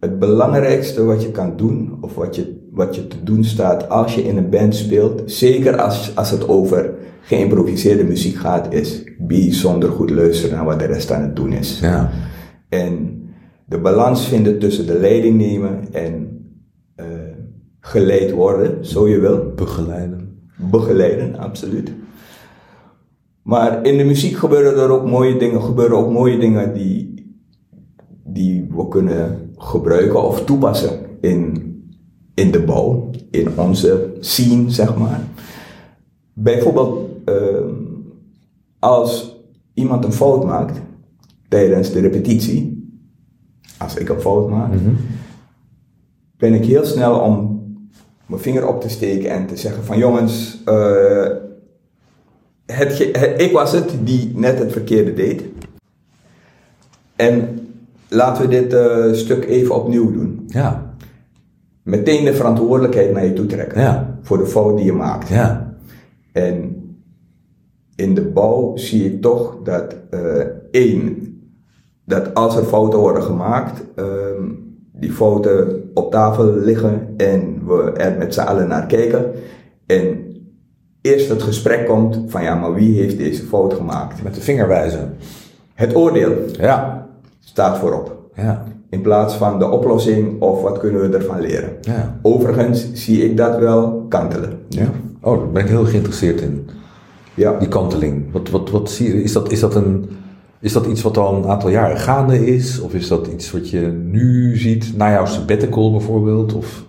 Het 0.00 0.18
belangrijkste 0.18 1.04
wat 1.04 1.22
je 1.22 1.30
kan 1.30 1.56
doen, 1.56 1.98
of 2.00 2.14
wat 2.14 2.36
je, 2.36 2.68
wat 2.72 2.94
je 2.94 3.06
te 3.06 3.22
doen 3.22 3.44
staat 3.44 3.88
als 3.88 4.14
je 4.14 4.22
in 4.22 4.36
een 4.36 4.50
band 4.50 4.74
speelt, 4.74 5.22
zeker 5.26 5.80
als, 5.80 6.16
als 6.16 6.30
het 6.30 6.48
over 6.48 6.94
geïmproviseerde 7.20 8.04
muziek 8.04 8.36
gaat, 8.36 8.72
is 8.72 9.04
bijzonder 9.18 9.90
goed 9.90 10.10
luisteren 10.10 10.56
naar 10.56 10.64
wat 10.64 10.78
de 10.78 10.86
rest 10.86 11.10
aan 11.10 11.22
het 11.22 11.36
doen 11.36 11.52
is. 11.52 11.80
Ja. 11.80 12.10
En 12.68 13.22
de 13.64 13.78
balans 13.78 14.28
vinden 14.28 14.58
tussen 14.58 14.86
de 14.86 14.98
leiding 14.98 15.36
nemen 15.36 15.92
en 15.92 16.28
eh, 16.94 17.06
geleid 17.80 18.30
worden, 18.30 18.86
zo 18.86 19.08
je 19.08 19.18
wil. 19.18 19.52
Begeleiden. 19.56 20.37
Begeleiden, 20.70 21.36
absoluut. 21.38 21.92
Maar 23.42 23.84
in 23.86 23.96
de 23.96 24.04
muziek 24.04 24.36
gebeuren 24.36 24.82
er 24.82 24.90
ook 24.90 25.06
mooie 25.06 25.36
dingen, 25.38 25.62
gebeuren 25.62 25.96
ook 25.96 26.12
mooie 26.12 26.38
dingen 26.38 26.74
die, 26.74 27.14
die 28.24 28.66
we 28.70 28.88
kunnen 28.88 29.50
gebruiken 29.56 30.24
of 30.24 30.44
toepassen 30.44 30.98
in, 31.20 31.62
in 32.34 32.50
de 32.50 32.62
bouw, 32.62 33.10
in 33.30 33.58
onze 33.58 34.16
scene, 34.20 34.70
zeg 34.70 34.96
maar. 34.96 35.20
Bijvoorbeeld, 36.32 37.08
ehm, 37.24 37.74
als 38.78 39.36
iemand 39.74 40.04
een 40.04 40.12
fout 40.12 40.44
maakt 40.44 40.80
tijdens 41.48 41.92
de 41.92 42.00
repetitie, 42.00 42.76
als 43.78 43.96
ik 43.96 44.08
een 44.08 44.20
fout 44.20 44.48
maak, 44.50 44.72
Mhm. 44.72 44.90
ben 46.36 46.54
ik 46.54 46.64
heel 46.64 46.84
snel 46.84 47.20
om 47.20 47.47
mijn 48.28 48.40
vinger 48.42 48.68
op 48.68 48.80
te 48.80 48.88
steken 48.88 49.30
en 49.30 49.46
te 49.46 49.56
zeggen 49.56 49.84
van 49.84 49.98
jongens, 49.98 50.62
eh, 50.64 51.26
het, 52.66 52.98
het- 53.12 53.40
ik 53.40 53.52
was 53.52 53.72
het 53.72 53.94
die 54.04 54.32
net 54.34 54.58
het 54.58 54.72
verkeerde 54.72 55.12
deed. 55.14 55.42
En 57.16 57.58
laten 58.08 58.42
we 58.42 58.48
dit 58.48 58.72
eh, 58.72 59.12
stuk 59.12 59.44
even 59.44 59.74
opnieuw 59.74 60.12
doen. 60.12 60.44
Ja. 60.46 60.94
Meteen 61.82 62.24
de 62.24 62.34
verantwoordelijkheid 62.34 63.12
naar 63.12 63.24
je 63.24 63.32
toe 63.32 63.46
trekken 63.46 63.80
Ja. 63.80 64.18
voor 64.22 64.38
de 64.38 64.46
fout 64.46 64.76
die 64.76 64.86
je 64.86 64.92
maakt. 64.92 65.28
Ja. 65.28 65.76
En 66.32 66.76
in 67.96 68.14
de 68.14 68.22
bouw 68.24 68.76
zie 68.76 69.04
ik 69.12 69.22
toch 69.22 69.56
dat, 69.64 69.94
eh, 70.10 70.44
één, 70.70 71.32
dat 72.04 72.34
als 72.34 72.56
er 72.56 72.64
fouten 72.64 72.98
worden 72.98 73.22
gemaakt, 73.22 73.84
ehm, 73.94 74.44
die 75.00 75.12
fouten 75.12 75.82
op 75.94 76.10
tafel 76.10 76.54
liggen 76.54 77.14
en 77.16 77.60
we 77.66 77.92
er 77.92 78.18
met 78.18 78.34
z'n 78.34 78.40
allen 78.40 78.68
naar 78.68 78.86
kijken. 78.86 79.24
En 79.86 80.16
eerst 81.00 81.28
het 81.28 81.42
gesprek 81.42 81.86
komt 81.86 82.20
van 82.26 82.42
ja, 82.42 82.54
maar 82.54 82.74
wie 82.74 82.98
heeft 83.00 83.18
deze 83.18 83.42
fout 83.42 83.74
gemaakt? 83.74 84.22
Met 84.22 84.34
de 84.34 84.40
vinger 84.40 84.68
wijzen. 84.68 85.14
Het 85.74 85.94
oordeel 85.96 86.32
Ja. 86.60 87.06
staat 87.40 87.78
voorop. 87.78 88.30
Ja. 88.34 88.64
In 88.90 89.00
plaats 89.00 89.34
van 89.34 89.58
de 89.58 89.70
oplossing 89.70 90.40
of 90.42 90.62
wat 90.62 90.78
kunnen 90.78 91.10
we 91.10 91.16
ervan 91.16 91.40
leren. 91.40 91.70
Ja. 91.80 92.18
Overigens 92.22 92.92
zie 92.92 93.24
ik 93.24 93.36
dat 93.36 93.58
wel 93.58 94.06
kantelen. 94.08 94.58
ja. 94.68 94.90
Oh, 95.20 95.38
daar 95.38 95.50
ben 95.50 95.62
ik 95.62 95.68
heel 95.68 95.84
geïnteresseerd 95.84 96.40
in. 96.40 96.68
Ja. 97.34 97.58
Die 97.58 97.68
kanteling. 97.68 98.32
Wat, 98.32 98.50
wat, 98.50 98.70
wat 98.70 98.90
zie 98.90 99.08
je? 99.16 99.22
Is 99.22 99.32
dat, 99.32 99.50
is, 99.52 99.60
dat 99.60 99.74
een, 99.74 100.08
is 100.60 100.72
dat 100.72 100.86
iets 100.86 101.02
wat 101.02 101.16
al 101.16 101.36
een 101.36 101.50
aantal 101.50 101.70
jaren 101.70 101.96
gaande 101.98 102.46
is? 102.46 102.80
Of 102.80 102.94
is 102.94 103.08
dat 103.08 103.26
iets 103.26 103.50
wat 103.50 103.70
je 103.70 103.80
nu 103.86 104.56
ziet 104.56 104.96
na 104.96 105.10
jouw 105.10 105.26
sabbatical 105.26 105.90
bijvoorbeeld? 105.90 106.54
Of 106.54 106.84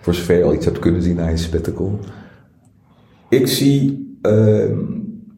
voor 0.00 0.14
zover 0.14 0.36
je 0.36 0.44
al 0.44 0.54
iets 0.54 0.64
hebt 0.64 0.78
kunnen 0.78 1.02
zien 1.02 1.16
na 1.16 1.28
je 1.28 1.36
sabbatical? 1.36 1.98
Ik 3.28 3.46
zie 3.46 4.16
ehm, 4.22 4.78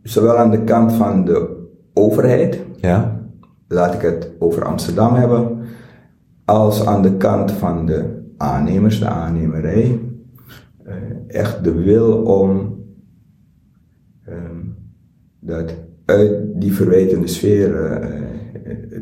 zowel 0.02 0.36
aan 0.36 0.50
de 0.50 0.64
kant 0.64 0.92
van 0.92 1.24
de 1.24 1.62
overheid, 1.94 2.60
Ja. 2.80 3.20
laat 3.68 3.94
ik 3.94 4.00
het 4.00 4.30
over 4.38 4.64
Amsterdam 4.64 5.14
hebben, 5.14 5.58
als 6.44 6.86
aan 6.86 7.02
de 7.02 7.16
kant 7.16 7.52
van 7.52 7.86
de 7.86 8.22
aannemers, 8.36 8.98
de 8.98 9.08
aannemerij, 9.08 10.00
eh, 10.84 10.94
echt 11.26 11.64
de 11.64 11.72
wil 11.72 12.12
om 12.22 12.78
ehm, 14.24 14.60
dat 15.40 15.74
uit 16.04 16.32
die 16.54 16.74
verwijtende 16.74 17.26
sfeer 17.26 17.76
eh, 17.76 17.92
eh, 17.92 18.02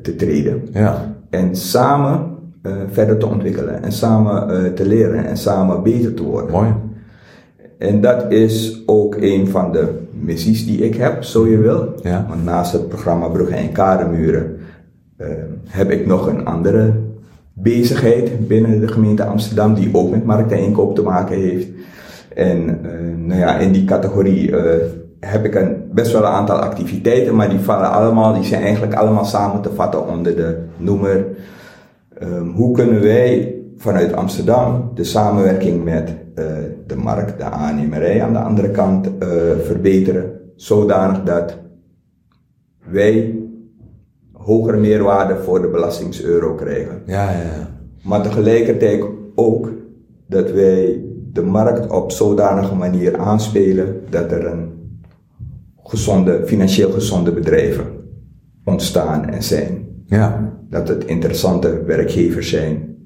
te 0.02 0.16
treden. 0.16 0.68
Ja. 0.73 1.16
En 1.30 1.56
samen 1.56 2.30
eh, 2.62 2.73
verder 2.90 3.18
te 3.18 3.26
ontwikkelen 3.26 3.82
en 3.82 3.92
samen 3.92 4.75
te 4.75 4.87
leren 4.87 5.25
en 5.26 5.37
samen 5.37 5.82
beter 5.82 6.14
te 6.14 6.23
worden. 6.23 6.50
Mooi. 6.50 6.75
En 7.78 8.00
dat 8.00 8.32
is 8.32 8.82
ook 8.87 9.16
een 9.21 9.49
van 9.49 9.73
de 9.73 9.88
missies 10.11 10.66
die 10.66 10.78
ik 10.78 10.94
heb, 10.94 11.23
zo 11.23 11.49
je 11.49 11.59
wil. 11.59 11.94
Ja. 12.02 12.26
Want 12.28 12.44
naast 12.44 12.73
het 12.73 12.88
programma 12.88 13.28
Bruggen 13.28 13.56
en 13.56 13.73
Kademuren 13.73 14.56
heb 15.68 15.90
ik 15.90 16.06
nog 16.06 16.26
een 16.26 16.44
andere 16.44 16.92
bezigheid 17.52 18.49
binnen 18.49 18.80
de 18.80 18.88
gemeente 18.88 19.25
Amsterdam 19.25 19.75
die 19.75 19.88
ook 19.92 20.11
met 20.11 20.25
markt 20.25 20.52
en 20.52 20.59
inkoop 20.59 20.94
te 20.94 21.02
maken 21.02 21.37
heeft. 21.37 21.68
En 22.35 22.78
nou 23.26 23.40
ja, 23.40 23.59
in 23.59 23.73
die 23.73 23.85
categorie 23.85 24.52
heb 25.26 25.44
ik 25.44 25.54
een, 25.54 25.90
best 25.92 26.12
wel 26.12 26.22
een 26.22 26.28
aantal 26.28 26.56
activiteiten, 26.56 27.34
maar 27.34 27.48
die 27.48 27.58
vallen 27.58 27.90
allemaal, 27.90 28.34
die 28.34 28.44
zijn 28.44 28.62
eigenlijk 28.62 28.94
allemaal 28.94 29.24
samen 29.24 29.62
te 29.62 29.74
vatten 29.74 30.08
onder 30.08 30.36
de 30.36 30.64
noemer 30.76 31.26
Ehm, 32.22 32.46
hoe 32.46 32.74
kunnen 32.74 33.00
wij 33.00 33.54
vanuit 33.76 34.12
Amsterdam 34.12 34.90
de 34.94 35.04
samenwerking 35.04 35.84
met 35.84 36.14
eh, 36.34 36.44
de 36.86 36.96
markt, 36.96 37.38
de 37.38 37.44
aannemerij 37.44 38.22
aan 38.22 38.32
de 38.32 38.38
andere 38.38 38.70
kant 38.70 39.06
eh, 39.18 39.28
verbeteren, 39.64 40.30
zodanig 40.56 41.22
dat 41.22 41.58
wij 42.90 43.38
hogere 44.32 44.76
meerwaarde 44.76 45.36
voor 45.36 45.60
de 45.60 45.68
belastingseuro 45.68 46.54
krijgen. 46.54 47.02
Ja, 47.06 47.30
ja, 47.30 47.38
ja. 47.38 47.68
Maar 48.02 48.22
tegelijkertijd 48.22 49.04
ook 49.34 49.68
dat 50.26 50.50
wij 50.50 51.04
de 51.32 51.42
markt 51.42 51.90
op 51.90 52.10
zodanige 52.10 52.74
manier 52.74 53.18
aanspelen 53.18 54.00
dat 54.10 54.32
er 54.32 54.46
een 54.46 54.81
gezonde, 55.84 56.42
financieel 56.46 56.90
gezonde 56.90 57.32
bedrijven 57.32 57.86
ontstaan 58.64 59.28
en 59.28 59.42
zijn 59.42 59.86
Ja. 60.06 60.52
dat 60.70 60.88
het 60.88 61.04
interessante 61.04 61.82
werkgevers 61.84 62.50
zijn 62.50 62.96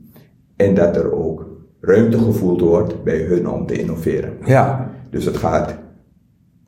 en 0.57 0.75
dat 0.75 0.97
er 0.97 1.13
ook 1.13 1.47
ruimte 1.81 2.19
gevoeld 2.19 2.61
wordt 2.61 3.05
bij 3.05 3.19
hun 3.19 3.49
om 3.49 3.67
te 3.67 3.79
innoveren. 3.81 4.33
Ja. 4.45 4.91
Dus 5.11 5.25
het 5.25 5.37
gaat, 5.37 5.75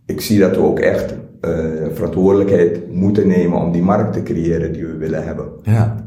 ik 0.06 0.20
zie 0.20 0.38
dat 0.38 0.50
we 0.56 0.62
ook 0.62 0.78
echt 0.78 1.14
eh, 1.40 1.50
verantwoordelijkheid 1.92 2.92
moeten 2.92 3.26
nemen 3.26 3.58
om 3.58 3.72
die 3.72 3.82
markt 3.82 4.12
te 4.12 4.22
creëren 4.22 4.72
die 4.72 4.86
we 4.86 4.96
willen 4.96 5.24
hebben. 5.24 5.46
Ja. 5.62 6.04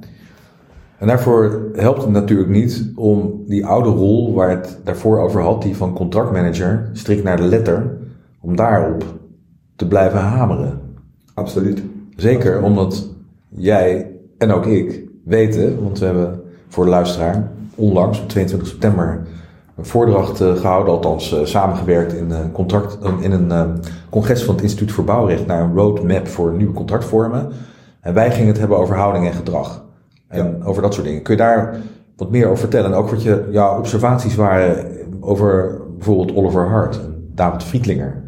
En 0.97 1.07
daarvoor 1.07 1.69
helpt 1.73 2.01
het 2.01 2.11
natuurlijk 2.11 2.49
niet 2.49 2.91
om 2.95 3.43
die 3.47 3.65
oude 3.65 3.89
rol 3.89 4.33
waar 4.33 4.49
het 4.49 4.77
daarvoor 4.83 5.19
over 5.19 5.41
had, 5.41 5.61
die 5.61 5.75
van 5.75 5.93
contractmanager, 5.93 6.89
strikt 6.93 7.23
naar 7.23 7.37
de 7.37 7.43
letter, 7.43 7.97
om 8.41 8.55
daarop 8.55 9.03
te 9.81 9.87
blijven 9.87 10.19
hameren. 10.19 10.79
Absoluut. 11.33 11.83
Zeker 12.15 12.61
omdat 12.61 13.09
jij 13.49 14.11
en 14.37 14.51
ook 14.51 14.65
ik 14.65 15.03
weten, 15.23 15.83
want 15.83 15.99
we 15.99 16.05
hebben 16.05 16.41
voor 16.67 16.83
de 16.83 16.89
luisteraar 16.89 17.51
onlangs 17.75 18.21
op 18.21 18.29
22 18.29 18.67
september 18.67 19.21
een 19.75 19.85
voordracht 19.85 20.41
eh, 20.41 20.55
gehouden, 20.55 20.93
althans 20.93 21.33
eh, 21.33 21.45
samengewerkt 21.45 22.13
in 22.13 22.31
een, 22.31 22.51
contract, 22.51 22.97
eh, 23.03 23.13
in 23.19 23.31
een 23.31 23.51
eh, 23.51 23.69
congres 24.09 24.43
van 24.43 24.53
het 24.53 24.63
Instituut 24.63 24.91
voor 24.91 25.03
Bouwrecht 25.03 25.45
naar 25.45 25.61
een 25.61 25.75
roadmap 25.75 26.27
voor 26.27 26.53
nieuwe 26.53 26.73
contractvormen. 26.73 27.49
En 28.01 28.13
wij 28.13 28.31
gingen 28.31 28.47
het 28.47 28.59
hebben 28.59 28.77
over 28.77 28.95
houding 28.95 29.25
en 29.25 29.33
gedrag. 29.33 29.85
En 30.27 30.63
over 30.63 30.81
dat 30.81 30.93
soort 30.93 31.05
dingen. 31.05 31.21
Kun 31.21 31.35
je 31.35 31.41
daar 31.41 31.75
wat 32.15 32.31
meer 32.31 32.45
over 32.45 32.57
vertellen? 32.57 32.91
En 32.91 32.97
ook 32.97 33.09
wat 33.09 33.23
je, 33.23 33.47
jouw 33.51 33.77
observaties 33.77 34.35
waren 34.35 34.85
over 35.19 35.81
bijvoorbeeld 35.97 36.35
Oliver 36.35 36.67
Hart 36.67 36.95
en 36.95 37.31
David 37.35 37.63
Friedlinger. 37.63 38.20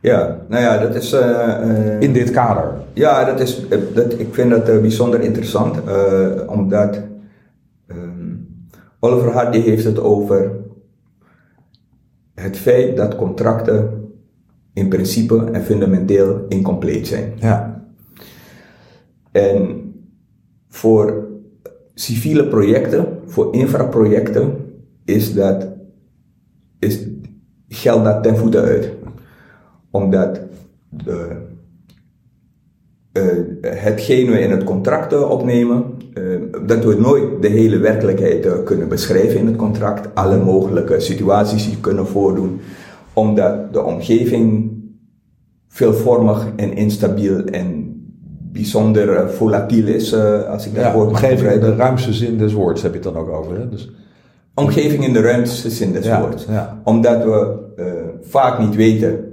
Ja, 0.00 0.40
nou 0.48 0.62
ja, 0.62 0.78
dat 0.78 0.94
is. 0.94 1.12
eh, 1.12 2.00
In 2.00 2.12
dit 2.12 2.30
kader. 2.30 2.72
Ja, 2.92 3.24
dat 3.24 3.40
is, 3.40 3.68
eh, 3.68 3.78
dat, 3.94 4.18
ik 4.18 4.34
vind 4.34 4.50
dat 4.50 4.64
bijzonder 4.64 5.20
interessant, 5.20 5.76
eh, 5.84 6.26
omdat 6.46 7.00
ehm, 7.86 8.34
Oliver 9.00 9.32
Hart 9.32 9.52
die 9.52 9.62
heeft 9.62 9.84
het 9.84 10.00
over 10.00 10.50
het 12.34 12.56
feit 12.56 12.96
dat 12.96 13.16
contracten 13.16 13.90
in 14.72 14.88
principe 14.88 15.48
en 15.52 15.62
fundamenteel 15.62 16.44
incompleet 16.48 17.06
zijn. 17.06 17.32
Ja. 17.36 17.82
En 19.32 19.82
voor 20.68 21.26
civiele 21.94 22.46
projecten, 22.48 23.06
voor 23.26 23.54
infraprojecten, 23.54 24.54
is 25.04 25.34
dat, 25.34 25.66
is, 26.78 27.00
geldt 27.68 28.04
dat 28.04 28.22
ten 28.22 28.36
voeten 28.36 28.62
uit. 28.62 28.92
Omdat 29.90 30.40
de, 30.88 31.26
eh, 33.12 33.22
hetgeen 33.62 34.30
we 34.30 34.40
in 34.40 34.50
het 34.50 34.64
contract 34.64 35.12
eh, 35.12 35.30
opnemen, 35.30 35.84
eh, 36.14 36.22
dat 36.66 36.84
we 36.84 36.94
nooit 37.00 37.42
de 37.42 37.48
hele 37.48 37.78
werkelijkheid 37.78 38.46
eh, 38.46 38.52
kunnen 38.64 38.88
beschrijven 38.88 39.40
in 39.40 39.46
het 39.46 39.56
contract, 39.56 40.14
alle 40.14 40.38
mogelijke 40.44 41.00
situaties 41.00 41.66
die 41.66 41.80
kunnen 41.80 42.06
voordoen, 42.06 42.60
omdat 43.12 43.72
de 43.72 43.82
omgeving 43.82 44.76
veelvormig 45.68 46.46
en 46.56 46.72
instabiel 46.76 47.44
en 47.44 47.86
bijzonder 48.52 49.10
eh, 49.16 49.28
volatiel 49.28 49.86
is, 49.86 50.12
eh, 50.12 50.42
als 50.50 50.66
ik 50.66 50.74
dat 50.74 50.84
Ja, 50.84 50.92
woord 50.92 51.10
mag 51.10 51.22
omgeving 51.22 51.52
in 51.52 51.60
de 51.60 51.74
ruimste 51.76 52.12
zin 52.12 52.38
des 52.38 52.52
woords 52.52 52.82
heb 52.82 52.90
je 52.94 52.98
het 53.00 53.12
dan 53.14 53.22
ook 53.22 53.28
over. 53.28 53.56
Hè? 53.58 53.68
Dus, 53.68 53.90
Omgeving 54.54 55.04
in 55.06 55.12
de 55.12 55.20
ruimste 55.20 55.70
zin 55.70 55.92
des 55.92 56.06
Ja, 56.06 56.20
woords. 56.20 56.46
ja. 56.48 56.80
Omdat 56.84 57.24
we 57.24 57.54
eh, 57.76 57.84
vaak 58.22 58.58
niet 58.58 58.74
weten 58.76 59.27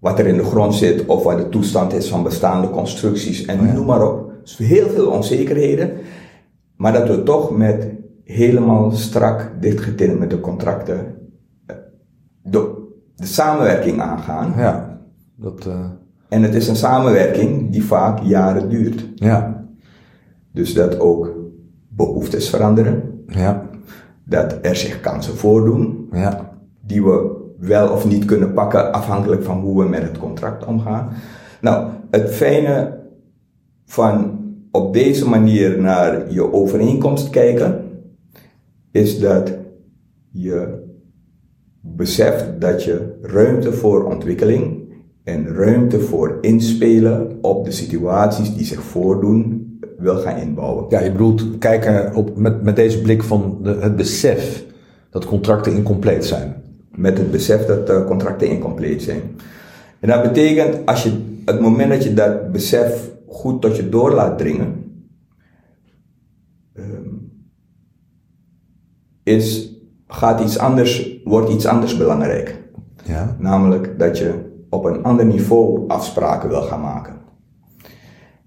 wat 0.00 0.18
er 0.18 0.26
in 0.26 0.36
de 0.36 0.44
grond 0.44 0.74
zit 0.74 1.06
of 1.06 1.22
wat 1.22 1.36
de 1.38 1.48
toestand 1.48 1.92
is 1.92 2.08
van 2.08 2.22
bestaande 2.22 2.70
constructies 2.70 3.44
en 3.44 3.60
Oh 3.60 3.66
ja. 3.66 3.72
noem 3.72 3.86
maar 3.86 4.08
op. 4.08 4.32
Dus 4.42 4.56
heel 4.56 4.88
veel 4.88 5.06
onzekerheden. 5.10 5.90
Maar 6.76 6.92
dat 6.92 7.08
we 7.08 7.22
toch 7.22 7.56
met 7.56 7.88
helemaal 8.24 8.90
strak 8.90 9.52
dichtgetimmerde 9.60 10.40
contracten 10.40 11.14
eh, 11.66 11.76
de, 12.42 12.88
de 13.16 13.26
samenwerking 13.26 14.00
aangaan. 14.00 14.52
ja, 14.56 15.00
dat, 15.36 15.66
eh, 15.66 15.84
En 16.28 16.42
het 16.42 16.54
is 16.54 16.68
een 16.68 16.76
samenwerking 16.76 17.70
die 17.72 17.84
vaak 17.84 18.18
jaren 18.22 18.68
duurt. 18.68 19.08
ja, 19.14 19.64
Dus 20.52 20.74
dat 20.74 21.00
ook 21.00 21.34
behoeftes 21.88 22.50
veranderen, 22.50 23.22
ja, 23.26 23.68
dat 24.24 24.58
er 24.62 24.76
zich 24.76 25.00
kansen 25.00 25.36
voordoen, 25.36 26.08
ja, 26.12 26.58
die 26.86 27.02
we 27.04 27.38
wel 27.60 27.88
of 27.88 28.06
niet 28.06 28.24
kunnen 28.24 28.52
pakken 28.52 28.92
afhankelijk 28.92 29.42
van 29.42 29.60
hoe 29.60 29.82
we 29.82 29.88
met 29.88 30.02
het 30.02 30.18
contract 30.18 30.64
omgaan. 30.64 31.08
Nou, 31.60 31.90
het 32.10 32.30
fijne 32.30 32.98
van 33.86 34.38
op 34.70 34.92
deze 34.92 35.28
manier 35.28 35.80
naar 35.80 36.32
je 36.32 36.52
overeenkomst 36.52 37.30
kijken, 37.30 37.84
is 38.90 39.18
dat 39.18 39.52
je 40.30 40.88
beseft 41.80 42.60
dat 42.60 42.84
je 42.84 43.18
ruimte 43.22 43.72
voor 43.72 44.04
ontwikkeling 44.04 44.78
en 45.24 45.54
ruimte 45.54 46.00
voor 46.00 46.38
inspelen 46.40 47.38
op 47.40 47.64
de 47.64 47.70
situaties 47.70 48.54
die 48.54 48.64
zich 48.64 48.82
voordoen 48.82 49.68
wil 49.98 50.16
gaan 50.16 50.36
inbouwen. 50.36 50.84
ja. 50.88 51.00
Je 51.00 51.12
bedoelt 51.12 51.58
kijken 51.58 52.14
op, 52.14 52.36
met, 52.36 52.62
met 52.62 52.76
deze 52.76 53.00
blik 53.00 53.22
van 53.22 53.58
de, 53.62 53.76
het 53.80 53.96
besef 53.96 54.64
dat 55.10 55.24
contracten 55.24 55.72
incompleet 55.72 56.24
zijn. 56.24 56.59
Met 57.00 57.18
het 57.18 57.30
besef 57.30 57.66
dat 57.66 57.86
de 57.86 58.04
contracten 58.06 58.48
incompleet 58.48 59.02
zijn. 59.02 59.22
En 60.00 60.08
dat 60.08 60.22
betekent, 60.22 60.86
als 60.86 61.02
je, 61.02 61.40
het 61.44 61.60
moment 61.60 61.90
dat 61.90 62.04
je 62.04 62.14
dat 62.14 62.52
besef 62.52 63.10
goed 63.26 63.60
tot 63.60 63.76
je 63.76 63.88
door 63.88 64.12
laat 64.12 64.38
dringen, 64.38 64.84
ehm, 66.74 67.08
is, 69.22 69.74
gaat 70.06 70.40
iets 70.40 70.58
anders, 70.58 71.20
wordt 71.24 71.50
iets 71.50 71.66
anders 71.66 71.96
belangrijk. 71.96 72.62
Ja. 73.04 73.36
Namelijk 73.38 73.98
dat 73.98 74.18
je 74.18 74.34
op 74.68 74.84
een 74.84 75.02
ander 75.02 75.26
niveau 75.26 75.88
afspraken 75.88 76.48
wil 76.48 76.62
gaan 76.62 76.80
maken. 76.80 77.14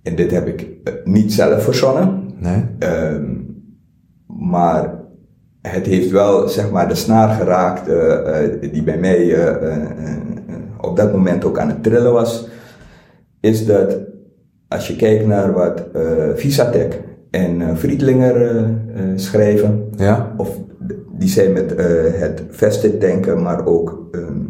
En 0.01 0.15
dit 0.15 0.31
heb 0.31 0.47
ik 0.47 0.67
eh, 0.83 0.93
niet 1.03 1.33
zelf 1.33 1.63
verzonnen, 1.63 2.31
Nee? 2.35 2.65
ehm, 2.79 3.33
maar 4.27 5.02
het 5.67 5.85
heeft 5.85 6.11
wel 6.11 6.47
zeg 6.47 6.71
maar 6.71 6.87
de 6.87 6.95
snaar 6.95 7.29
geraakt 7.35 7.87
eh, 7.87 8.43
eh, 8.43 8.71
die 8.71 8.83
bij 8.83 8.97
mij 8.97 9.33
eh, 9.33 10.17
op 10.81 10.95
dat 10.95 11.11
moment 11.11 11.45
ook 11.45 11.59
aan 11.59 11.67
het 11.67 11.83
trillen 11.83 12.13
was. 12.13 12.47
Is 13.39 13.65
dat 13.65 13.97
als 14.67 14.87
je 14.87 14.95
kijkt 14.95 15.25
naar 15.25 15.53
wat 15.53 15.83
Visatech 16.35 16.99
en 17.31 17.77
Friedlinger 17.77 18.65
schrijven, 19.15 19.89
Ja? 19.97 20.33
of 20.37 20.59
die 21.11 21.29
zijn 21.29 21.53
met 21.53 21.73
het 22.19 22.41
vested 22.49 23.01
denken, 23.01 23.41
maar 23.41 23.65
ook 23.65 24.07
ehm, 24.11 24.41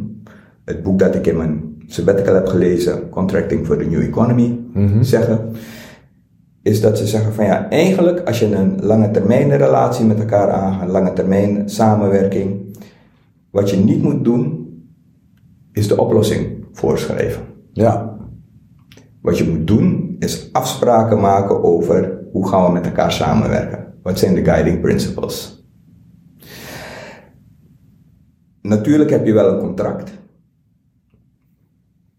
het 0.66 0.84
boek 0.84 1.00
dat 1.00 1.16
ik 1.16 1.28
in 1.28 1.38
mijn 1.38 1.76
sabbatical 1.88 2.34
heb 2.34 2.48
gelezen, 2.48 3.10
Contracting 3.10 3.66
for 3.66 3.78
the 3.78 3.86
New 3.86 4.02
Economy, 4.02 4.60
zeggen, 5.02 5.40
is 6.64 6.82
dat 6.82 6.98
ze 6.98 7.08
zeggen 7.08 7.34
van 7.34 7.46
ja, 7.46 7.70
eigenlijk 7.70 8.20
als 8.28 8.40
je 8.40 8.56
een 8.56 8.86
lange 8.86 9.12
termijn 9.12 9.58
relatie 9.58 10.06
met 10.06 10.20
elkaar 10.20 10.50
aangaat, 10.50 10.90
lange 10.90 11.14
termijn 11.14 11.70
samenwerking, 11.70 12.78
wat 13.50 13.70
je 13.70 13.78
niet 13.78 14.02
moet 14.02 14.24
doen, 14.24 14.62
is 15.72 15.88
de 15.88 15.98
oplossing 15.98 16.66
voorschrijven. 16.72 17.44
Ja. 17.72 18.18
Wat 19.22 19.38
je 19.38 19.50
moet 19.50 19.68
doen, 19.68 20.16
is 20.20 20.50
afspraken 20.52 21.20
maken 21.20 21.64
over 21.64 22.20
hoe 22.32 22.48
gaan 22.48 22.66
we 22.66 22.72
met 22.72 22.86
elkaar 22.86 23.12
samenwerken. 23.12 23.94
Wat 24.04 24.20
zijn 24.20 24.36
de 24.36 24.44
guiding 24.44 24.82
principles? 24.82 25.66
Natuurlijk 28.62 29.10
heb 29.10 29.26
je 29.26 29.34
wel 29.34 29.54
een 29.54 29.60
contract. 29.60 30.12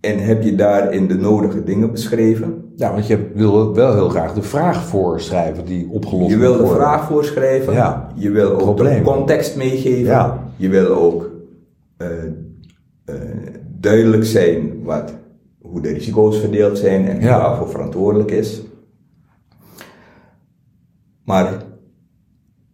En 0.00 0.18
heb 0.18 0.42
je 0.42 0.54
daarin 0.54 1.06
de 1.08 1.14
nodige 1.14 1.62
dingen 1.62 1.90
beschreven. 1.90 2.63
Ja, 2.76 2.92
want 2.92 3.06
je 3.06 3.30
wil 3.34 3.74
wel 3.74 3.92
heel 3.94 4.08
graag 4.08 4.34
de 4.34 4.42
vraag 4.42 4.84
voorschrijven 4.84 5.64
die 5.64 5.88
opgelost 5.90 6.30
Je 6.30 6.36
wil 6.38 6.56
de 6.56 6.66
vraag 6.66 7.06
voorschrijven. 7.06 7.72
Ja. 7.72 8.08
Je 8.14 8.30
wil 8.30 8.60
ook 8.60 8.76
de 8.76 9.00
context 9.02 9.56
meegeven. 9.56 10.04
Ja. 10.04 10.48
Je 10.56 10.68
wil 10.68 10.86
ook 10.86 11.30
eh, 11.96 12.24
eh, 13.04 13.14
duidelijk 13.80 14.24
zijn 14.24 14.82
wat, 14.82 15.14
hoe 15.60 15.80
de 15.80 15.92
risico's 15.92 16.38
verdeeld 16.38 16.78
zijn 16.78 17.06
en 17.06 17.16
wie 17.18 17.26
Ja. 17.26 17.38
waarvoor 17.40 17.68
verantwoordelijk 17.70 18.30
is. 18.30 18.62
Maar 21.24 21.62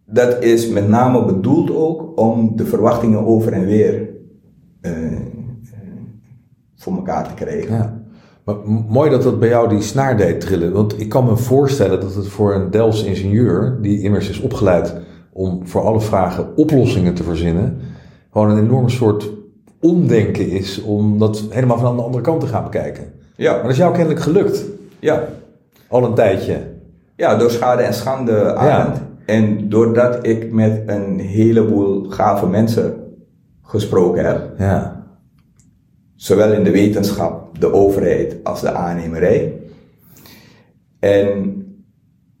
dat 0.05 0.43
is 0.43 0.69
met 0.69 0.87
name 0.87 1.25
bedoeld 1.25 1.71
ook 1.75 2.19
om 2.19 2.55
de 2.55 2.65
verwachtingen 2.65 3.25
over 3.25 3.53
en 3.53 3.65
weer 3.65 4.09
eh, 4.81 4.91
voor 6.75 6.95
elkaar 6.95 7.27
te 7.27 7.33
krijgen. 7.33 7.75
Ja. 7.75 8.00
Maar 8.45 8.55
mooi 8.87 9.09
dat 9.09 9.23
dat 9.23 9.39
bij 9.39 9.49
jou 9.49 9.69
die 9.69 9.81
snaar 9.81 10.17
deed 10.17 10.41
trillen. 10.41 10.71
Want 10.71 10.99
ik 10.99 11.09
kan 11.09 11.25
me 11.25 11.37
voorstellen 11.37 11.99
dat 12.01 12.15
het 12.15 12.27
voor 12.27 12.53
een 12.53 12.71
Delfts 12.71 13.03
ingenieur, 13.03 13.77
die 13.81 14.01
immers 14.01 14.29
is 14.29 14.39
opgeleid 14.39 14.95
om 15.33 15.67
voor 15.67 15.81
alle 15.81 16.01
vragen 16.01 16.47
oplossingen 16.55 17.13
te 17.13 17.23
verzinnen, 17.23 17.77
gewoon 18.31 18.49
een 18.49 18.63
enorm 18.63 18.89
soort 18.89 19.29
omdenken 19.79 20.49
is 20.49 20.81
om 20.81 21.19
dat 21.19 21.43
helemaal 21.49 21.77
van 21.77 21.95
de 21.95 22.01
andere 22.01 22.23
kant 22.23 22.39
te 22.41 22.47
gaan 22.47 22.63
bekijken. 22.63 23.03
Maar 23.03 23.45
Ja, 23.45 23.61
dat 23.61 23.71
is 23.71 23.77
jou 23.77 23.91
kennelijk 23.93 24.21
gelukt. 24.21 24.63
ja. 24.99 25.23
Al 25.87 26.05
een 26.05 26.13
tijdje. 26.13 26.57
Ja, 27.15 27.35
door 27.35 27.51
schade 27.51 27.81
en 27.81 27.93
schande 27.93 28.55
Arend. 28.55 29.01
En 29.25 29.69
doordat 29.69 30.17
ik 30.27 30.51
met 30.51 30.81
een 30.85 31.19
heleboel 31.19 32.05
gave 32.09 32.47
mensen 32.47 32.93
gesproken 33.61 34.25
heb, 34.25 34.49
Ja. 34.57 35.00
Zowel 36.21 36.53
in 36.53 36.63
de 36.63 36.71
wetenschap, 36.71 37.59
de 37.59 37.73
overheid 37.73 38.35
als 38.43 38.61
de 38.61 38.71
aannemerij. 38.71 39.53
En 40.99 41.55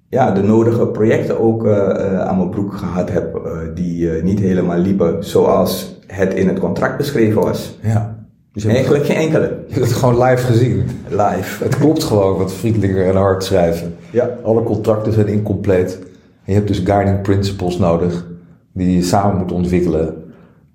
ja, 0.09 0.31
de 0.31 0.41
nodige 0.41 0.87
projecten 0.87 1.39
ook 1.39 1.65
eh, 1.65 1.89
eh, 1.89 2.19
aan 2.19 2.37
mijn 2.37 2.49
broek 2.49 2.73
gehad 2.73 3.11
heb, 3.11 3.35
eh, 3.35 3.51
die 3.73 4.09
niet 4.09 4.39
helemaal 4.39 4.77
liepen 4.77 5.23
zoals 5.23 5.99
het 6.07 6.33
in 6.33 6.47
het 6.47 6.59
contract 6.59 6.97
beschreven 6.97 7.41
was. 7.41 7.77
Ja. 7.81 8.25
Dus 8.53 8.65
Eigenlijk 8.65 9.05
geen 9.05 9.15
enkele. 9.15 9.45
je 9.67 9.73
hebt 9.73 9.85
het 9.85 9.95
gewoon 9.95 10.23
live 10.23 10.45
gezien. 10.45 10.83
Live. 11.09 11.63
Het 11.63 11.77
klopt 11.77 12.03
gewoon 12.03 12.37
wat 12.37 12.53
Friedlinger 12.53 13.07
en 13.07 13.15
Hart 13.15 13.43
schrijven. 13.43 13.95
Ja. 14.11 14.29
Alle 14.43 14.63
contracten 14.63 15.13
zijn 15.13 15.27
incompleet. 15.27 15.99
En 16.01 16.53
je 16.53 16.53
hebt 16.53 16.67
dus 16.67 16.81
guiding 16.83 17.21
principles 17.21 17.77
nodig 17.77 18.25
die 18.73 18.95
je 18.95 19.03
samen 19.03 19.37
moet 19.37 19.51
ontwikkelen 19.51 20.20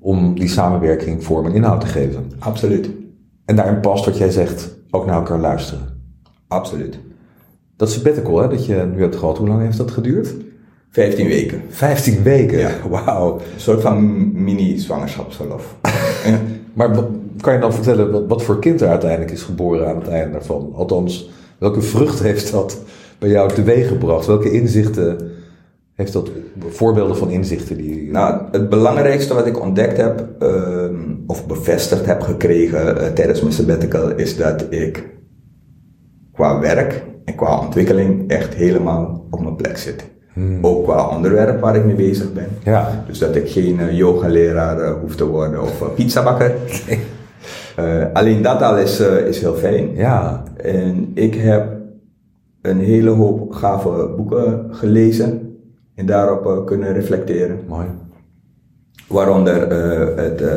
om 0.07 0.35
die 0.35 0.49
samenwerking 0.49 1.25
vorm 1.25 1.47
en 1.47 1.55
inhoud 1.55 1.81
te 1.81 1.87
geven. 1.87 2.33
Absoluut. 2.39 2.91
En 3.45 3.57
daarin 3.57 3.81
past 3.81 4.05
wat 4.05 4.19
jij 4.19 4.31
zegt, 4.31 4.77
ook 4.91 5.07
naar 5.07 5.15
elkaar 5.17 5.39
luisteren. 5.39 5.81
Absoluut. 6.49 6.99
Dat 7.77 7.91
sabbatical 7.91 8.39
hè, 8.39 8.49
dat 8.49 8.67
je 8.67 8.89
nu 8.95 9.01
hebt 9.01 9.17
gehad, 9.17 9.39
hoe 9.39 9.49
lang 9.49 9.61
heeft 9.61 9.77
dat 9.77 9.91
geduurd? 9.91 10.35
15 10.91 11.27
weken. 11.27 11.63
15 11.69 12.23
weken. 12.23 12.59
Ja. 12.59 12.71
Wauw. 12.89 13.35
Een 13.35 13.61
soort 13.61 13.81
van 13.81 14.05
mini-zwangerschapsverlof. 14.45 15.75
Maar 16.75 16.91
kan 17.41 17.53
je 17.53 17.61
dan 17.61 17.73
vertellen 17.73 18.11
wat, 18.11 18.27
wat 18.27 18.43
voor 18.43 18.59
kind 18.59 18.81
er 18.81 18.89
uiteindelijk 18.89 19.31
is 19.31 19.43
geboren 19.43 19.89
aan 19.89 19.97
het 19.97 20.09
einde 20.09 20.33
daarvan? 20.33 20.73
Althans, 20.75 21.31
welke 21.59 21.83
vrucht 21.83 22.23
heeft 22.23 22.53
dat 22.53 22.81
bij 23.19 23.29
jou 23.29 23.53
teweeggebracht? 23.53 24.27
Welke 24.27 24.51
inzichten 24.51 25.31
heeft 25.97 26.13
dat, 26.13 26.31
voorbeelden 26.69 27.17
van 27.17 27.31
inzichten 27.31 27.77
die... 27.77 28.11
Nou, 28.11 28.43
het 28.51 28.69
belangrijkste 28.69 29.35
wat 29.35 29.47
ik 29.47 29.61
ontdekt 29.61 29.97
heb, 29.97 30.25
ehm, 30.39 30.95
of 31.27 31.47
bevestigd 31.47 32.07
heb 32.07 32.21
gekregen 32.21 33.01
eh, 33.01 33.13
tijdens 33.13 33.41
mijn 33.41 33.53
sabbatical, 33.53 34.11
is 34.11 34.37
dat 34.37 34.67
ik 34.71 35.05
qua 36.33 36.61
werk 36.61 37.05
en 37.25 37.35
qua 37.35 37.59
ontwikkeling 37.61 38.31
echt 38.31 38.55
helemaal 38.55 39.27
op 39.31 39.43
mijn 39.43 39.57
plek 39.57 39.77
zit. 39.77 40.05
Ook 40.61 40.85
qua 40.85 41.09
onderwerp 41.09 41.61
waar 41.61 41.77
ik 41.77 41.85
mee 41.85 41.95
bezig 41.95 42.33
ben. 42.33 42.49
Ja. 42.65 43.05
Dus 43.07 43.19
dat 43.19 43.37
ik 43.37 43.51
geen 43.51 43.79
uh, 43.79 43.97
yogaleraar 43.97 44.79
uh, 44.79 45.01
hoef 45.01 45.17
te 45.17 45.27
worden 45.27 45.63
of 45.63 45.83
uh, 45.83 45.89
pizzabakker. 45.95 46.55
Alleen 48.13 48.43
dat 48.43 48.63
al 48.63 48.79
is, 48.79 49.01
is 49.01 49.41
heel 49.41 49.55
fijn. 49.55 49.95
Ja. 49.95 50.43
En 50.57 51.11
ik 51.15 51.35
heb 51.35 51.77
een 52.63 52.81
hele 52.81 53.11
hoop 53.11 53.53
gave 53.53 54.15
boeken 54.17 54.67
gelezen 54.71 55.46
en 55.97 56.07
daarop 56.07 56.47
uh, 56.47 56.65
kunnen 56.65 56.93
reflecteren. 56.93 57.59
Mooi. 57.69 57.87
Waaronder 59.09 59.73
uh, 59.73 60.17
het, 60.17 60.41
uh, 60.41 60.49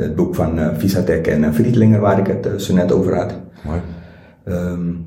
het, 0.00 0.16
boek 0.16 0.34
van 0.34 0.58
Visatech 0.76 1.20
en 1.20 1.54
Friedlinger, 1.54 2.00
waar 2.00 2.18
ik 2.18 2.26
het 2.26 2.62
zo 2.62 2.74
net 2.74 2.92
over 2.92 3.16
had. 3.16 3.34
Mooi. 3.64 3.80
Um, 4.44 5.06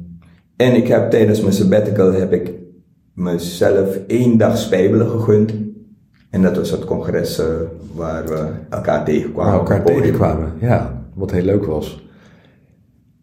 en 0.55 0.75
ik 0.75 0.87
heb 0.87 1.09
tijdens 1.09 1.41
mijn 1.41 1.53
sabbatical 1.53 2.13
heb 2.13 2.33
ik 2.33 2.51
mezelf 3.13 3.99
één 4.07 4.37
dag 4.37 4.57
spijbelen 4.57 5.09
gegund. 5.09 5.53
En 6.29 6.41
dat 6.41 6.57
was 6.57 6.71
het 6.71 6.85
congres 6.85 7.39
uh, 7.39 7.45
waar 7.95 8.25
we 8.25 8.47
elkaar 8.69 9.05
tegenkwamen. 9.05 9.51
Waar 9.51 9.59
elkaar 9.59 9.83
tegenkwamen, 9.83 10.53
ja. 10.59 11.05
Wat 11.13 11.31
heel 11.31 11.43
leuk 11.43 11.65
was. 11.65 12.05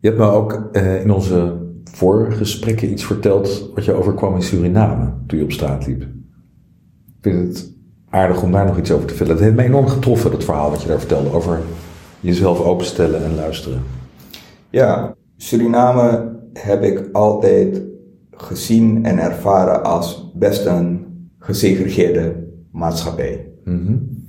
Je 0.00 0.08
hebt 0.08 0.20
me 0.20 0.26
ook 0.26 0.68
uh, 0.72 1.00
in 1.00 1.10
onze 1.10 1.56
voorgesprekken 1.84 2.90
iets 2.90 3.04
verteld 3.04 3.70
wat 3.74 3.84
je 3.84 3.92
overkwam 3.92 4.34
in 4.34 4.42
Suriname 4.42 5.12
toen 5.26 5.38
je 5.38 5.44
op 5.44 5.52
straat 5.52 5.86
liep. 5.86 6.06
Ik 7.20 7.32
vind 7.32 7.48
het 7.48 7.70
aardig 8.10 8.42
om 8.42 8.52
daar 8.52 8.66
nog 8.66 8.78
iets 8.78 8.90
over 8.90 9.06
te 9.06 9.14
vertellen. 9.14 9.42
Het 9.42 9.50
heeft 9.50 9.56
me 9.56 9.74
enorm 9.74 9.88
getroffen, 9.88 10.30
dat 10.30 10.44
verhaal 10.44 10.70
wat 10.70 10.82
je 10.82 10.88
daar 10.88 10.98
vertelde 10.98 11.32
over 11.32 11.60
jezelf 12.20 12.60
openstellen 12.60 13.24
en 13.24 13.34
luisteren. 13.34 13.82
Ja, 14.70 15.14
Suriname 15.36 16.36
heb 16.52 16.82
ik 16.82 17.08
altijd 17.12 17.82
gezien 18.30 19.04
en 19.04 19.18
ervaren 19.18 19.84
als 19.84 20.30
best 20.34 20.66
een 20.66 21.06
gesegregeerde 21.38 22.34
maatschappij. 22.72 23.46
Mm 23.64 23.86
-hmm. 23.86 24.26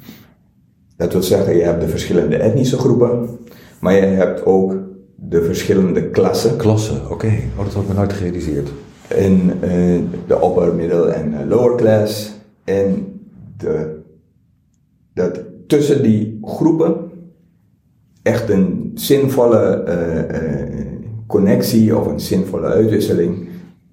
Dat 0.96 1.14
wil 1.14 1.24
zeggen, 1.24 1.56
je 1.56 1.64
hebt 1.64 1.82
de 1.82 1.88
verschillende 1.88 2.38
etnische 2.38 2.78
groepen, 2.78 3.30
maar 3.80 3.94
je 3.94 4.02
hebt 4.02 4.46
ook 4.46 4.76
de 5.16 5.44
verschillende 5.44 6.10
klassen. 6.10 6.58
Klassen, 6.58 7.02
oké. 7.04 7.14
Okay. 7.14 7.44
Oh, 7.58 7.64
dat 7.64 7.74
had 7.74 7.84
ik 7.84 7.90
me 7.90 7.96
nooit 7.96 8.14
gerealiseerd. 8.14 8.70
En 9.08 9.34
uh, 9.34 10.00
de 10.28 10.36
upper, 10.44 10.76
middle 10.76 11.08
en 11.08 11.48
lower 11.48 11.78
class. 11.78 12.39
En 12.70 13.20
de, 13.58 14.00
dat 15.14 15.40
tussen 15.68 16.04
die 16.04 16.40
groepen 16.44 16.96
echt 18.22 18.50
een 18.50 18.92
zinvolle 18.96 19.84
uh, 19.88 20.86
connectie 21.28 21.98
of 21.98 22.06
een 22.06 22.20
zinvolle 22.20 22.68
uitwisseling, 22.68 23.48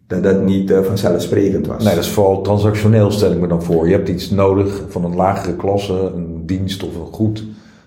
dat 0.07 0.23
dat 0.23 0.43
niet 0.43 0.75
vanzelfsprekend 0.83 1.67
was. 1.67 1.85
Nee, 1.85 1.95
dat 1.95 2.05
is 2.05 2.11
vooral 2.11 2.41
transactioneel, 2.43 3.11
stel 3.11 3.33
ik 3.33 3.41
me 3.41 3.47
dan 3.47 3.63
voor. 3.63 3.87
Je 3.89 3.95
hebt 3.95 4.09
iets 4.09 4.31
nodig 4.31 4.83
van 4.89 5.05
een 5.05 5.17
lagere 5.17 5.57
klasse, 5.57 6.13
een 6.15 6.47
dienst 6.47 6.83
of 6.83 6.95
een 6.95 7.13
goed. 7.13 7.45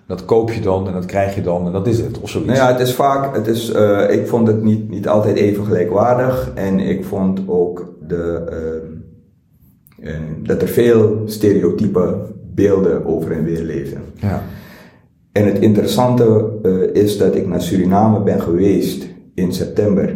Dat 0.07 0.25
koop 0.25 0.51
je 0.51 0.61
dan 0.61 0.87
en 0.87 0.93
dat 0.93 1.05
krijg 1.05 1.35
je 1.35 1.41
dan 1.41 1.65
en 1.65 1.71
dat 1.71 1.87
is 1.87 1.99
het, 1.99 2.19
of 2.19 2.29
zoiets. 2.29 2.51
Nou 2.51 2.61
ja, 2.61 2.71
het 2.71 2.87
is 2.87 2.93
vaak, 2.93 3.35
het 3.35 3.47
is, 3.47 3.69
ik 4.09 4.27
vond 4.27 4.47
het 4.47 4.63
niet, 4.63 4.89
niet 4.89 5.07
altijd 5.07 5.35
even 5.35 5.65
gelijkwaardig 5.65 6.51
en 6.55 6.79
ik 6.79 7.05
vond 7.05 7.39
ook 7.47 7.93
de, 8.07 8.43
uh, 10.01 10.09
uh, 10.09 10.15
dat 10.43 10.61
er 10.61 10.67
veel 10.67 11.21
stereotype 11.25 12.15
beelden 12.53 13.05
over 13.05 13.31
en 13.31 13.43
weer 13.43 13.63
leefden. 13.63 14.01
Ja. 14.15 14.43
En 15.31 15.45
het 15.45 15.59
interessante 15.59 16.51
eh, 16.63 17.03
is 17.03 17.17
dat 17.17 17.35
ik 17.35 17.47
naar 17.47 17.61
Suriname 17.61 18.23
ben 18.23 18.41
geweest 18.41 19.07
in 19.33 19.53
september. 19.53 20.15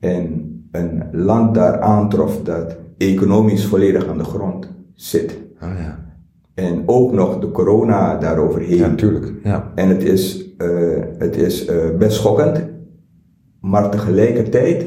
En 0.00 0.46
een 0.72 1.02
land 1.12 1.54
daar 1.54 1.80
aantrof 1.80 2.42
dat 2.42 2.76
economisch 2.96 3.66
volledig 3.66 4.08
aan 4.08 4.18
de 4.18 4.24
grond 4.24 4.68
zit. 4.94 5.38
Oh 5.62 5.68
ja. 5.78 6.04
En 6.54 6.82
ook 6.86 7.12
nog 7.12 7.38
de 7.38 7.50
corona 7.50 8.18
daaroverheen. 8.18 8.76
Ja, 8.76 8.88
natuurlijk. 8.88 9.32
Ja. 9.44 9.72
En 9.74 9.88
het 9.88 10.04
is, 10.04 10.54
eh, 10.56 10.68
het 11.18 11.36
is 11.36 11.64
eh, 11.64 11.76
best 11.98 12.16
schokkend. 12.16 12.64
Maar 13.60 13.90
tegelijkertijd 13.90 14.86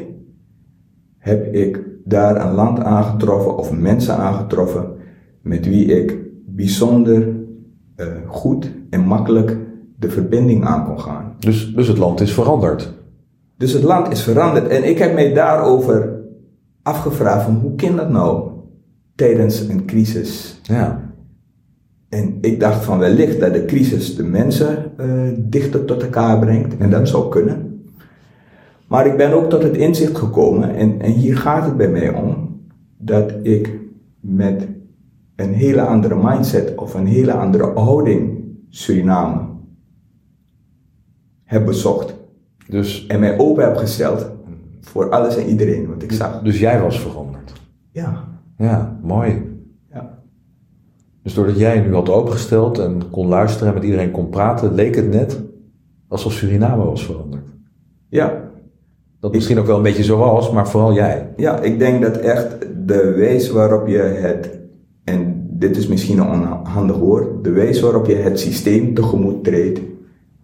heb 1.17 1.53
ik 1.53 1.88
daar 2.09 2.45
een 2.45 2.53
land 2.53 2.79
aangetroffen 2.79 3.57
of 3.57 3.71
mensen 3.71 4.15
aangetroffen 4.15 4.85
met 5.41 5.65
wie 5.65 5.85
ik 5.85 6.17
bijzonder 6.45 7.27
eh, 7.95 8.07
goed 8.27 8.71
en 8.89 9.01
makkelijk 9.01 9.57
de 9.97 10.09
verbinding 10.09 10.65
aan 10.65 10.85
kon 10.85 10.99
gaan. 10.99 11.33
Dus, 11.39 11.73
dus 11.75 11.87
het 11.87 11.97
land 11.97 12.21
is 12.21 12.33
veranderd. 12.33 12.93
Dus 13.57 13.73
het 13.73 13.83
land 13.83 14.11
is 14.11 14.23
veranderd 14.23 14.67
en 14.67 14.89
ik 14.89 14.97
heb 14.97 15.13
mij 15.13 15.33
daarover 15.33 16.19
afgevraagd 16.81 17.43
van 17.43 17.55
hoe 17.55 17.75
kan 17.75 17.95
dat 17.95 18.09
nou 18.09 18.49
tijdens 19.15 19.59
een 19.59 19.85
crisis? 19.85 20.59
Ja. 20.63 21.11
En 22.09 22.37
ik 22.41 22.59
dacht 22.59 22.83
van 22.83 22.99
wellicht 22.99 23.39
dat 23.39 23.53
de 23.53 23.65
crisis 23.65 24.15
de 24.15 24.23
mensen 24.23 24.97
eh, 24.97 25.07
dichter 25.37 25.85
tot 25.85 26.01
elkaar 26.03 26.39
brengt 26.39 26.77
en 26.77 26.89
dat 26.89 27.07
zou 27.07 27.29
kunnen. 27.29 27.68
Maar 28.89 29.05
ik 29.07 29.17
ben 29.17 29.33
ook 29.33 29.49
tot 29.49 29.63
het 29.63 29.77
inzicht 29.77 30.17
gekomen 30.17 30.75
en, 30.75 31.01
en 31.01 31.11
hier 31.11 31.37
gaat 31.37 31.65
het 31.65 31.77
bij 31.77 31.89
mij 31.89 32.13
om 32.13 32.59
dat 32.97 33.33
ik 33.43 33.79
met 34.19 34.67
een 35.35 35.53
hele 35.53 35.81
andere 35.81 36.15
mindset 36.15 36.75
of 36.75 36.93
een 36.93 37.05
hele 37.05 37.33
andere 37.33 37.63
houding 37.63 38.37
Suriname 38.69 39.47
heb 41.43 41.65
bezocht. 41.65 42.15
Dus, 42.67 43.05
En 43.07 43.19
mij 43.19 43.39
open 43.39 43.63
heb 43.63 43.75
gesteld 43.75 44.31
voor 44.81 45.09
alles 45.09 45.37
en 45.37 45.47
iedereen 45.47 45.87
wat 45.87 46.03
ik 46.03 46.11
zag. 46.11 46.41
dus 46.41 46.59
jij 46.59 46.81
was 46.81 46.99
veranderd. 46.99 47.53
Ja, 47.91 48.27
Ja, 48.57 48.99
mooi. 49.03 49.43
ja. 49.91 50.19
Dus 51.23 51.33
doordat 51.33 51.57
jij 51.59 51.79
nu 51.79 51.93
had 51.93 52.09
opengesteld 52.09 52.79
en 52.79 53.09
kon 53.09 53.27
luisteren 53.27 53.67
en 53.67 53.73
met 53.73 53.83
iedereen 53.83 54.11
kon 54.11 54.29
praten, 54.29 54.73
leek 54.73 54.95
het 54.95 55.09
net 55.09 55.41
alsof 56.07 56.31
Suriname 56.33 56.83
was 56.83 57.05
veranderd. 57.05 57.47
Ja, 58.07 58.48
Dat 59.19 59.33
misschien 59.33 59.59
ook 59.59 59.65
wel 59.65 59.77
een 59.77 59.83
beetje 59.83 60.03
zo 60.03 60.17
was, 60.17 60.51
maar 60.51 60.69
vooral 60.69 60.93
jij. 60.93 61.27
Ja, 61.35 61.59
ik 61.59 61.79
denk 61.79 62.01
dat 62.01 62.17
echt 62.17 62.57
de 62.85 63.13
wijze 63.17 63.53
waarop 63.53 63.87
je 63.87 63.97
het, 63.97 64.49
en 65.03 65.47
dit 65.49 65.77
is 65.77 65.87
misschien 65.87 66.17
een 66.17 66.31
onhandig 66.31 66.97
woord, 66.97 67.43
de 67.43 67.51
wijze 67.51 67.81
waarop 67.81 68.05
je 68.05 68.15
het 68.15 68.39
systeem 68.39 68.93
tegemoet 68.93 69.43
treedt, 69.43 69.79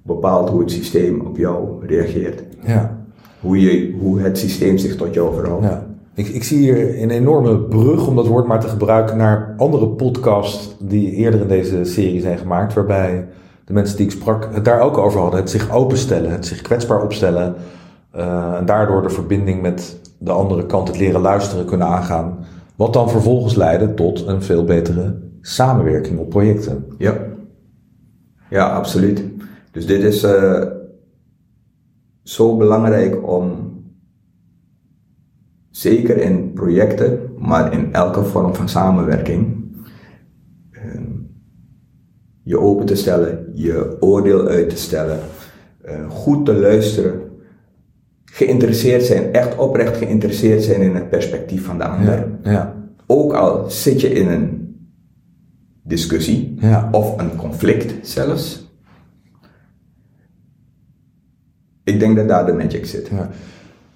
bepaalt 0.02 0.50
hoe 0.50 0.60
het 0.60 0.72
systeem 0.72 1.22
op 1.22 1.38
jou 1.38 1.86
reageert. 1.86 2.44
Ja. 2.66 3.06
Hoe, 3.42 3.62
je, 3.62 3.96
hoe 4.00 4.20
het 4.20 4.38
systeem 4.38 4.78
zich 4.78 4.96
tot 4.96 5.14
jou 5.14 5.34
verhoudt. 5.34 5.64
ja. 5.64 5.94
Ik, 6.16 6.28
ik 6.28 6.44
zie 6.44 6.58
hier 6.58 7.02
een 7.02 7.10
enorme 7.10 7.60
brug, 7.60 8.08
om 8.08 8.16
dat 8.16 8.28
woord 8.28 8.48
maar 8.48 8.60
te 8.60 8.68
gebruiken, 8.68 9.18
naar 9.18 9.54
andere 9.58 9.88
podcasts 9.88 10.76
die 10.80 11.12
eerder 11.12 11.42
in 11.42 11.48
deze 11.48 11.86
serie 11.86 12.22
zijn 12.22 12.38
gemaakt, 12.38 12.74
waarbij 12.74 13.28
de 13.66 13.74
mensen 13.74 13.98
die 13.98 14.06
ik 14.06 14.12
sprak 14.12 14.50
het 14.54 14.66
daar 14.66 14.80
ook 14.80 14.98
over 14.98 15.20
hadden. 15.20 15.40
Het 15.40 15.50
zich 15.50 15.72
openstellen, 15.72 16.32
het 16.32 16.46
zich 16.46 16.62
kwetsbaar 16.62 17.04
opstellen 17.04 17.56
eh, 18.16 18.54
en 18.54 18.66
daardoor 18.66 19.02
de 19.02 19.10
verbinding 19.10 19.62
met 19.62 20.00
de 20.18 20.32
andere 20.32 20.66
kant, 20.66 20.88
het 20.88 20.98
leren 20.98 21.22
luisteren 21.22 21.66
kunnen 21.66 21.88
aangaan. 21.88 22.38
Wat 22.76 22.94
dan 22.94 23.10
vervolgens 23.10 23.56
leidde 23.56 23.94
tot 23.94 24.28
een 24.28 24.42
veel 24.42 24.64
betere 24.64 25.20
samenwerking 25.42 26.20
op 26.20 26.30
projecten. 26.30 26.86
Ja, 26.98 27.18
ja 28.50 28.70
absoluut. 28.70 29.24
Dus 29.72 29.86
dit 29.86 30.04
is 30.04 30.24
eh, 30.24 30.64
zo 32.24 32.58
belangrijk 32.58 33.28
om, 33.28 33.74
zeker 35.70 36.18
in 36.18 36.54
projecten, 36.54 37.20
maar 37.38 37.74
in 37.74 37.94
elke 37.94 38.24
vorm 38.24 38.56
van 38.56 38.70
samenwerking, 38.70 39.64
eh, 40.72 41.02
je 42.44 42.60
open 42.60 42.86
te 42.86 42.96
stellen, 42.96 43.52
je 43.54 43.98
oordeel 44.00 44.48
uit 44.48 44.70
te 44.70 44.78
stellen, 44.78 45.20
eh, 45.82 46.10
goed 46.10 46.46
te 46.46 46.54
luisteren, 46.54 47.25
geïnteresseerd 48.36 49.04
zijn, 49.04 49.34
echt 49.34 49.58
oprecht 49.58 49.98
geïnteresseerd 49.98 50.64
zijn 50.64 50.82
in 50.82 50.96
het 50.96 51.10
perspectief 51.10 51.66
van 51.66 51.78
de 51.78 51.84
ander. 51.84 52.28
Ja, 52.44 52.52
ja, 52.52 52.76
Ook 53.06 53.34
al 53.34 53.70
zit 53.70 54.02
je 54.02 54.10
in 54.10 54.28
een 54.28 54.76
discussie 55.84 56.56
ja. 56.60 56.90
of 56.92 57.20
een 57.20 57.36
conflict 57.36 58.08
zelfs. 58.08 58.74
Ik 61.84 62.00
denk 62.00 62.16
dat 62.16 62.28
daar 62.28 62.46
de 62.46 62.54
magic 62.54 62.86
zit. 62.86 63.08
Ja. 63.08 63.30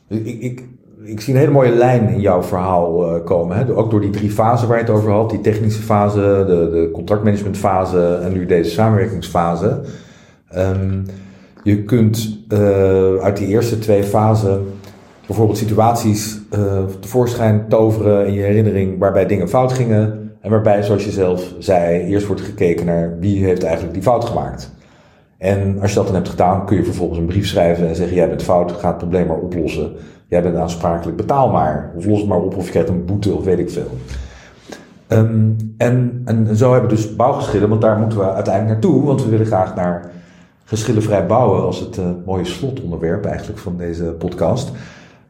Ik, 0.08 0.41
ik, 0.41 0.63
ik 1.04 1.21
zie 1.21 1.34
een 1.34 1.39
hele 1.39 1.52
mooie 1.52 1.75
lijn 1.75 2.10
in 2.10 2.21
jouw 2.21 2.43
verhaal 2.43 3.15
eh, 3.15 3.23
komen. 3.25 3.58
Hè? 3.58 3.75
Ook 3.75 3.91
door 3.91 4.02
die 4.02 4.10
drie 4.10 4.32
fasen 4.32 4.67
waar 4.67 4.78
je 4.78 4.84
het 4.84 4.93
over 4.93 5.12
had. 5.12 5.30
Die 5.30 5.41
technische 5.41 5.82
fase, 5.82 6.19
de, 6.47 6.69
de 6.71 6.89
contractmanagementfase 6.93 8.19
en 8.23 8.34
nu 8.34 8.45
deze 8.45 8.69
samenwerkingsfase. 8.69 9.82
Ehm, 10.49 11.02
je 11.69 11.84
kunt 11.84 12.38
eh, 12.47 13.15
uit 13.15 13.38
die 13.38 13.47
eerste 13.47 13.79
twee 13.79 14.03
fasen 14.03 14.65
bijvoorbeeld 15.27 15.58
situaties 15.58 16.39
eh, 16.49 16.84
tevoorschijn 16.99 17.65
toveren 17.67 18.27
in 18.27 18.34
je 18.34 18.41
herinnering 18.41 18.99
waarbij 18.99 19.25
dingen 19.25 19.49
fout 19.49 19.73
gingen. 19.73 20.32
En 20.41 20.49
waarbij, 20.49 20.84
zoals 20.84 21.05
je 21.05 21.12
zelf 21.12 21.53
zei, 21.60 22.03
eerst 22.03 22.27
wordt 22.27 22.41
gekeken 22.41 22.86
naar 22.86 23.17
wie 23.19 23.43
heeft 23.43 23.63
eigenlijk 23.63 23.93
die 23.93 24.03
fout 24.03 24.25
gemaakt. 24.25 24.71
En 25.38 25.77
als 25.82 25.89
je 25.89 25.95
dat 25.95 26.05
dan 26.05 26.15
hebt 26.15 26.29
gedaan, 26.29 26.65
kun 26.65 26.77
je 26.77 26.84
vervolgens 26.84 27.19
een 27.19 27.25
brief 27.25 27.47
schrijven 27.47 27.88
en 27.88 27.95
zeggen: 27.95 28.15
Jij 28.15 28.29
bent 28.29 28.43
fout, 28.43 28.71
ga 28.71 28.88
het 28.88 28.97
probleem 28.97 29.27
maar 29.27 29.38
oplossen. 29.38 29.91
Jij 30.27 30.41
bent 30.41 30.55
aansprakelijk, 30.55 31.17
betaal 31.17 31.49
maar. 31.49 31.91
Of 31.95 32.05
los 32.05 32.19
het 32.19 32.27
maar 32.27 32.41
op, 32.41 32.58
of 32.58 32.65
je 32.65 32.71
krijgt 32.71 32.89
een 32.89 33.05
boete, 33.05 33.34
of 33.34 33.43
weet 33.43 33.60
ik 33.60 33.69
veel. 33.69 33.97
Ehm, 35.08 35.49
en, 35.77 36.21
en 36.25 36.55
zo 36.55 36.71
hebben 36.71 36.89
we 36.89 36.95
dus 36.95 37.15
bouwgeschillen, 37.15 37.69
want 37.69 37.82
daar 37.82 37.97
moeten 37.97 38.19
we 38.19 38.34
uiteindelijk 38.34 38.73
naartoe. 38.73 39.05
Want 39.05 39.23
we 39.23 39.29
willen 39.29 39.45
graag 39.45 39.75
naar 39.75 40.12
geschillenvrij 40.69 41.25
bouwen 41.25 41.62
als 41.62 41.79
het 41.79 41.97
eh, 41.97 42.05
mooie 42.25 42.45
slotonderwerp 42.45 43.25
eigenlijk 43.25 43.60
van 43.60 43.77
deze 43.77 44.03
podcast. 44.03 44.71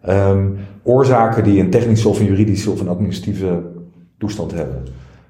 Ehm, 0.02 0.48
oorzaken 0.84 1.44
die 1.44 1.60
een 1.60 1.70
technische 1.70 2.10
of 2.10 2.20
een 2.20 2.26
juridische 2.26 2.72
of 2.72 2.82
een 2.82 2.88
administratieve 2.88 3.62
toestand 4.18 4.52
hebben. 4.52 4.84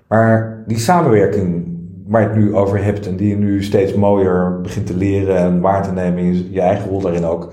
Maar 0.07 0.63
die 0.67 0.77
samenwerking 0.77 1.77
waar 2.07 2.21
je 2.21 2.27
het 2.27 2.37
nu 2.37 2.55
over 2.55 2.83
hebt 2.83 3.07
en 3.07 3.15
die 3.15 3.29
je 3.29 3.35
nu 3.35 3.63
steeds 3.63 3.93
mooier 3.93 4.61
begint 4.61 4.85
te 4.85 4.97
leren 4.97 5.37
en 5.37 5.59
waar 5.59 5.83
te 5.83 5.91
nemen 5.91 6.23
in 6.23 6.51
je 6.51 6.61
eigen 6.61 6.89
rol 6.89 7.01
daarin 7.01 7.25
ook. 7.25 7.51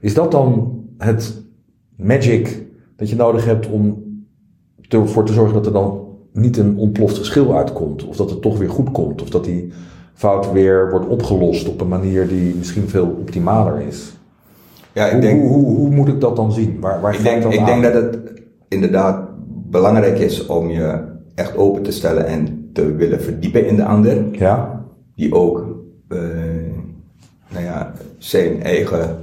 Is 0.00 0.14
dat 0.14 0.30
dan 0.30 0.78
het 0.98 1.42
magic 1.96 2.66
dat 2.96 3.10
je 3.10 3.16
nodig 3.16 3.44
hebt 3.44 3.68
om 3.68 4.04
ervoor 4.88 5.24
te 5.24 5.32
zorgen 5.32 5.54
dat 5.54 5.66
er 5.66 5.72
dan 5.72 6.06
niet 6.32 6.56
een 6.56 6.76
ontploft 6.76 7.18
geschil 7.18 7.56
uitkomt? 7.56 8.04
Of 8.04 8.16
dat 8.16 8.30
het 8.30 8.42
toch 8.42 8.58
weer 8.58 8.70
goed 8.70 8.90
komt? 8.90 9.22
Of 9.22 9.30
dat 9.30 9.44
die 9.44 9.72
fout 10.18 10.52
weer 10.52 10.90
wordt 10.90 11.06
opgelost 11.06 11.68
op 11.68 11.80
een 11.80 11.88
manier 11.88 12.28
die 12.28 12.54
misschien 12.54 12.88
veel 12.88 13.06
optimaler 13.06 13.80
is? 13.80 14.12
Ja, 14.92 15.06
ik 15.06 15.12
Hoe, 15.12 15.20
denk, 15.20 15.40
hoe, 15.42 15.50
hoe, 15.64 15.76
hoe 15.76 15.90
moet 15.90 16.08
ik 16.08 16.20
dat 16.20 16.36
dan 16.36 16.52
zien? 16.52 16.80
Waar, 16.80 17.00
waar 17.00 17.14
ik 17.14 17.22
denk, 17.22 17.42
dat 17.42 17.52
ik 17.52 17.58
aan? 17.58 17.66
denk 17.66 17.82
dat 17.82 17.92
het 18.02 18.18
inderdaad 18.68 19.28
belangrijk 19.70 20.18
is 20.18 20.46
om 20.46 20.70
je 20.70 20.98
echt 21.34 21.56
open 21.56 21.82
te 21.82 21.90
stellen 21.90 22.26
en 22.26 22.70
te 22.72 22.92
willen 22.94 23.20
verdiepen 23.22 23.66
in 23.66 23.76
de 23.76 23.84
ander. 23.84 24.24
Ja? 24.32 24.84
Die 25.14 25.34
ook 25.34 25.66
eh, 26.08 26.18
nou 27.52 27.64
ja, 27.64 27.92
zijn 28.18 28.62
eigen, 28.62 29.16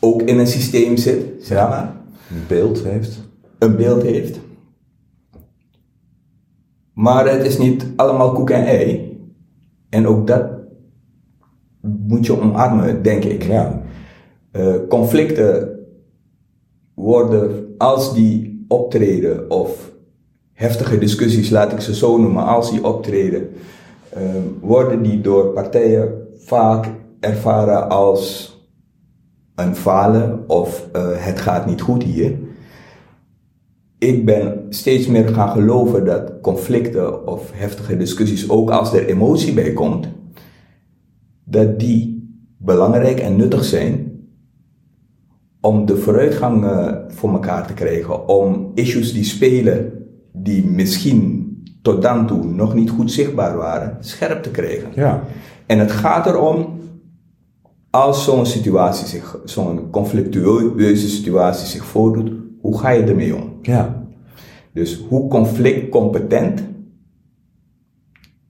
ook 0.00 0.22
in 0.22 0.38
een 0.38 0.46
systeem 0.46 0.96
zit, 0.96 1.24
zeg 1.40 1.58
Ja. 1.58 1.68
maar. 1.68 1.92
Een 2.30 2.44
beeld 2.48 2.82
heeft. 2.84 3.20
een 3.58 3.76
beeld 3.76 4.02
heeft. 4.02 4.38
Maar 6.92 7.28
het 7.30 7.44
is 7.46 7.58
niet 7.58 7.86
allemaal 7.96 8.32
koek 8.32 8.50
en 8.50 8.64
ei. 8.66 9.03
En 9.94 10.06
ook 10.06 10.26
dat 10.26 10.44
moet 11.80 12.26
je 12.26 12.40
omarmen, 12.40 13.02
denk 13.02 13.24
ik. 13.24 13.42
Ja. 13.42 13.82
Eh, 14.50 14.74
conflicten 14.88 15.78
worden, 16.94 17.74
als 17.78 18.14
die 18.14 18.64
optreden, 18.68 19.50
of 19.50 19.92
heftige 20.52 20.98
discussies, 20.98 21.50
laat 21.50 21.72
ik 21.72 21.80
ze 21.80 21.94
zo 21.94 22.18
noemen, 22.18 22.44
als 22.44 22.70
die 22.70 22.84
optreden, 22.84 23.48
eh, 24.08 24.22
worden 24.60 25.02
die 25.02 25.20
door 25.20 25.44
partijen 25.44 26.12
vaak 26.36 26.86
ervaren 27.20 27.88
als 27.88 28.52
een 29.54 29.76
falen 29.76 30.44
of 30.46 30.88
eh, 30.92 31.08
het 31.12 31.40
gaat 31.40 31.66
niet 31.66 31.80
goed 31.80 32.02
hier. 32.02 32.38
Ik 34.04 34.24
ben 34.24 34.66
steeds 34.68 35.06
meer 35.06 35.28
gaan 35.28 35.48
geloven 35.48 36.04
dat 36.04 36.32
conflicten 36.42 37.26
of 37.26 37.50
heftige 37.54 37.96
discussies, 37.96 38.48
ook 38.48 38.70
als 38.70 38.92
er 38.92 39.06
emotie 39.06 39.52
bij 39.52 39.72
komt, 39.72 40.08
dat 41.44 41.78
die 41.78 42.28
belangrijk 42.58 43.20
en 43.20 43.36
nuttig 43.36 43.64
zijn 43.64 44.12
om 45.60 45.86
de 45.86 45.96
vooruitgang 45.96 46.64
eh, 46.64 46.92
voor 47.08 47.32
elkaar 47.32 47.66
te 47.66 47.72
krijgen, 47.72 48.28
om 48.28 48.70
issues 48.74 49.12
die 49.12 49.24
spelen, 49.24 49.92
die 50.32 50.66
misschien 50.66 51.42
tot 51.82 52.02
dan 52.02 52.26
toe 52.26 52.44
nog 52.44 52.74
niet 52.74 52.90
goed 52.90 53.12
zichtbaar 53.12 53.56
waren, 53.56 53.96
scherp 54.00 54.42
te 54.42 54.50
krijgen. 54.50 54.90
Ja. 54.94 55.22
En 55.66 55.78
het 55.78 55.92
gaat 55.92 56.26
erom, 56.26 56.80
als 57.90 58.24
zo'n 58.24 58.46
situatie 58.46 59.06
zich, 59.06 59.38
zo'n 59.44 59.90
conflictueuze 59.90 61.08
situatie 61.08 61.66
zich 61.66 61.84
voordoet, 61.84 62.43
hoe 62.64 62.78
ga 62.78 62.90
je 62.90 63.02
ermee 63.02 63.34
om? 63.36 63.52
Ja. 63.62 64.02
Dus 64.72 65.00
hoe 65.08 65.28
conflictcompetent 65.28 66.62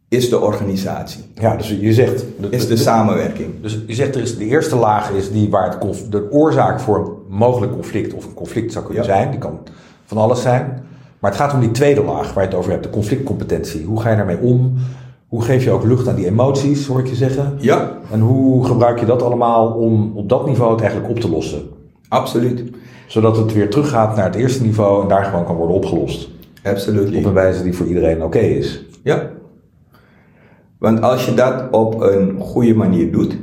is 0.09 0.29
de 0.31 0.40
organisatie? 0.40 1.24
Ja, 1.35 1.57
dus 1.57 1.70
je 1.81 1.92
zegt... 1.92 2.24
Is 2.50 2.66
de 2.68 2.77
samenwerking? 2.77 3.48
Dus 3.61 3.79
je 3.87 3.94
zegt, 3.94 4.14
er 4.14 4.20
is, 4.22 4.37
de 4.38 4.44
eerste 4.44 4.77
laag 4.77 5.11
is 5.11 5.33
die 5.33 5.50
waar 5.50 5.64
het 5.70 5.79
conf- 5.79 6.09
de 6.09 6.31
oorzaak 6.33 6.81
voor 6.81 6.98
een 6.98 7.37
mogelijk 7.37 7.72
conflict 7.72 8.14
of 8.14 8.24
een 8.27 8.35
conflict 8.35 8.72
zou 8.72 8.85
kunnen 8.85 9.05
Ja. 9.05 9.09
zijn. 9.14 9.31
Die 9.31 9.38
kan 9.40 9.59
van 10.05 10.16
alles 10.18 10.42
zijn. 10.42 10.83
Maar 11.18 11.31
het 11.31 11.40
gaat 11.40 11.55
om 11.55 11.61
die 11.61 11.70
tweede 11.70 12.03
laag 12.03 12.33
waar 12.35 12.42
je 12.44 12.48
het 12.50 12.59
over 12.59 12.70
hebt, 12.70 12.83
de 12.85 12.90
conflictcompetentie. 12.90 13.85
Hoe 13.85 14.00
ga 14.00 14.11
je 14.11 14.16
daarmee 14.16 14.38
om? 14.40 14.74
Hoe 15.29 15.42
geef 15.42 15.64
je 15.64 15.70
ook 15.70 15.85
lucht 15.85 16.09
aan 16.09 16.14
die 16.14 16.27
emoties, 16.27 16.87
hoor 16.87 17.00
ik 17.00 17.07
je 17.07 17.14
zeggen? 17.14 17.55
Ja, 17.59 17.98
En 18.12 18.20
hoe 18.20 18.64
gebruik 18.64 19.00
je 19.00 19.07
dat 19.07 19.22
allemaal 19.22 19.68
om 19.72 20.12
op 20.16 20.29
dat 20.29 20.46
niveau 20.46 20.72
het 20.72 20.81
eigenlijk 20.81 21.11
op 21.11 21.20
te 21.20 21.29
lossen? 21.31 21.62
absoluut. 22.09 22.62
Zodat 23.06 23.36
het 23.36 23.52
weer 23.52 23.70
teruggaat 23.70 24.16
naar 24.16 24.24
het 24.24 24.34
eerste 24.34 24.62
niveau 24.62 25.02
en 25.02 25.08
daar 25.08 25.24
gewoon 25.24 25.44
kan 25.44 25.56
worden 25.56 25.76
opgelost. 25.76 26.28
Absoluut. 26.62 27.16
Op 27.16 27.24
een 27.24 27.32
wijze 27.32 27.62
die 27.62 27.72
voor 27.72 27.86
iedereen 27.86 28.22
oké 28.22 28.38
is. 28.38 28.84
Ja. 29.02 29.30
Want 30.78 31.02
als 31.02 31.26
je 31.26 31.34
dat 31.34 31.70
op 31.70 32.00
een 32.00 32.40
goede 32.40 32.74
manier 32.74 33.12
doet, 33.12 33.36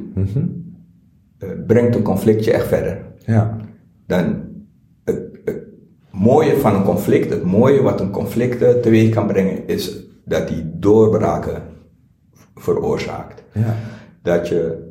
eh, 1.38 1.50
brengt 1.67 1.95
een 1.95 2.02
conflict 2.02 2.45
je 2.45 2.52
echt 2.52 2.67
verder. 2.67 3.02
Ja. 3.26 3.58
Dan 4.08 4.41
het, 5.04 5.21
het 5.45 5.63
mooie 6.12 6.58
van 6.58 6.76
een 6.76 6.84
conflict, 6.84 7.30
het 7.30 7.43
mooie 7.43 7.82
wat 7.82 8.00
een 8.00 8.12
conflict 8.12 8.62
eh, 8.62 8.69
teweeg 8.69 9.10
kan 9.10 9.28
brengen, 9.28 9.67
is 9.67 10.00
dat 10.26 10.47
die 10.47 10.71
doorbraken 10.74 11.62
veroorzaakt. 12.56 13.43
Ja. 13.54 13.76
Dat 14.21 14.47
je 14.47 14.89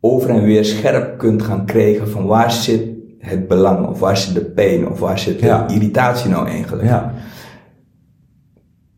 over 0.00 0.30
en 0.30 0.42
weer 0.42 0.64
scherp 0.64 1.18
kunt 1.18 1.42
gaan 1.42 1.66
krijgen 1.66 2.08
van 2.08 2.26
waar 2.26 2.52
zit 2.52 2.89
het 3.20 3.48
belang, 3.48 3.86
of 3.86 4.00
waar 4.00 4.16
zit 4.16 4.34
de 4.34 4.44
pijn, 4.44 4.88
of 4.88 5.00
waar 5.00 5.18
zit 5.18 5.40
de 5.40 5.46
Ja. 5.46 5.68
irritatie 5.68 6.30
nou 6.30 6.46
eigenlijk. 6.48 6.84
Ja. 6.84 7.14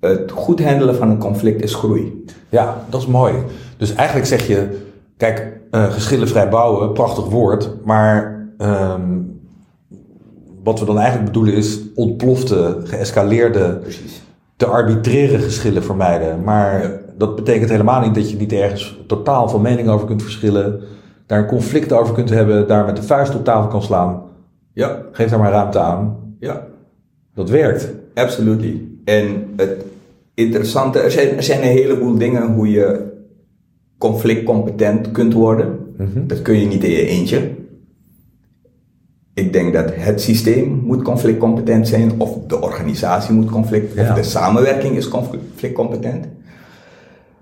Het 0.01 0.31
goed 0.31 0.65
handelen 0.65 0.95
van 0.97 1.11
een 1.11 1.19
conflict 1.19 1.63
is 1.63 1.75
groei. 1.75 2.25
Ja, 2.49 2.85
dat 2.91 3.01
is 3.01 3.07
mooi. 3.07 3.35
Dus 3.77 3.95
eigenlijk 3.95 4.29
zeg 4.29 4.47
je, 4.47 4.79
kijk, 5.17 5.61
eh 5.71 5.93
geschillenvrij 5.93 6.49
bouwen, 6.49 6.93
prachtig 6.93 7.25
woord, 7.25 7.71
maar 7.85 8.47
ehm, 8.59 9.19
wat 10.63 10.79
we 10.81 10.85
dan 10.87 10.97
eigenlijk 10.99 11.27
bedoelen 11.27 11.55
is 11.55 11.81
ontplofte, 11.95 12.81
geëscaleerde, 12.85 13.79
Precies. 13.83 14.23
te 14.57 14.67
arbitraire 14.67 15.39
geschillen 15.39 15.83
vermijden. 15.85 16.43
Maar 16.45 16.83
Ja. 16.83 16.91
dat 17.19 17.37
betekent 17.37 17.71
helemaal 17.71 18.01
niet 18.01 18.15
dat 18.15 18.31
je 18.31 18.37
niet 18.37 18.53
ergens 18.53 18.99
totaal 19.07 19.49
van 19.49 19.61
mening 19.61 19.89
over 19.89 20.07
kunt 20.07 20.23
verschillen, 20.23 20.81
daar 21.33 21.41
een 21.41 21.47
conflict 21.49 21.93
over 21.93 22.15
kunt 22.15 22.31
hebben, 22.31 22.69
daar 22.69 22.85
met 22.85 22.97
de 22.97 23.03
vuist 23.03 23.35
op 23.35 23.45
tafel 23.45 23.69
kan 23.71 23.83
slaan. 23.83 24.23
Ja, 24.73 25.03
Geef 25.13 25.31
daar 25.31 25.39
maar 25.39 25.51
ruimte 25.53 25.79
aan. 25.79 26.17
ja. 26.39 26.67
Dat 27.35 27.51
werkt. 27.51 27.89
Absolutely. 28.15 28.81
En 29.05 29.47
het 29.57 29.85
interessante, 30.35 30.99
er 30.99 31.11
zijn, 31.11 31.37
er 31.37 31.43
zijn 31.43 31.61
een 31.63 31.69
heleboel 31.69 32.19
dingen 32.19 32.53
hoe 32.55 32.71
je 32.71 33.11
conflictcompetent 33.99 35.11
kunt 35.13 35.33
worden. 35.33 35.79
Dat 36.27 36.43
kun 36.43 36.59
je 36.59 36.67
niet 36.67 36.85
in 36.85 36.91
je 36.91 37.07
eentje. 37.07 37.51
Ik 39.35 39.53
denk 39.53 39.73
dat 39.73 39.91
het 39.95 40.21
systeem 40.21 40.83
moet 40.85 41.03
conflictcompetent 41.03 41.89
zijn, 41.89 42.13
of 42.21 42.39
de 42.47 42.61
organisatie 42.63 43.35
moet 43.35 43.51
conflict, 43.51 43.95
Ja. 43.95 44.09
of 44.11 44.17
de 44.17 44.23
samenwerking 44.23 44.97
is 44.97 45.09
conflictcompetent. 45.09 46.27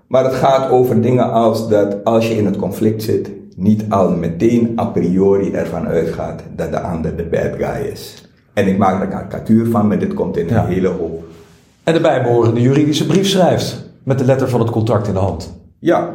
Maar 0.07 0.23
het 0.23 0.33
gaat 0.33 0.69
over 0.69 1.01
dingen 1.01 1.31
als 1.31 1.69
dat 1.69 2.03
als 2.03 2.27
je 2.27 2.35
in 2.37 2.45
het 2.45 2.57
conflict 2.57 3.03
zit, 3.03 3.29
niet 3.55 3.85
al 3.89 4.11
meteen 4.15 4.79
a 4.79 4.85
priori 4.85 5.51
ervan 5.51 5.87
uitgaat 5.87 6.43
dat 6.55 6.71
de 6.71 6.79
ander 6.79 7.15
de 7.15 7.23
bad 7.23 7.55
guy 7.57 7.91
is. 7.91 8.29
En 8.53 8.67
ik 8.67 8.77
maak 8.77 8.95
er 8.95 9.01
een 9.01 9.09
karikatuur 9.09 9.65
van, 9.69 9.87
maar 9.87 9.99
dit 9.99 10.13
komt 10.13 10.37
in 10.37 10.47
een 10.47 10.53
Ja. 10.53 10.65
hele 10.65 10.87
hoop. 10.87 11.23
En 11.83 11.93
de 11.93 12.01
bijbehorende 12.01 12.61
juridische 12.61 13.05
brief 13.05 13.27
schrijft. 13.27 13.89
Met 14.03 14.17
de 14.19 14.25
letter 14.25 14.49
van 14.49 14.59
het 14.59 14.69
contract 14.69 15.07
in 15.07 15.13
de 15.13 15.19
hand. 15.19 15.59
Ja, 15.79 16.13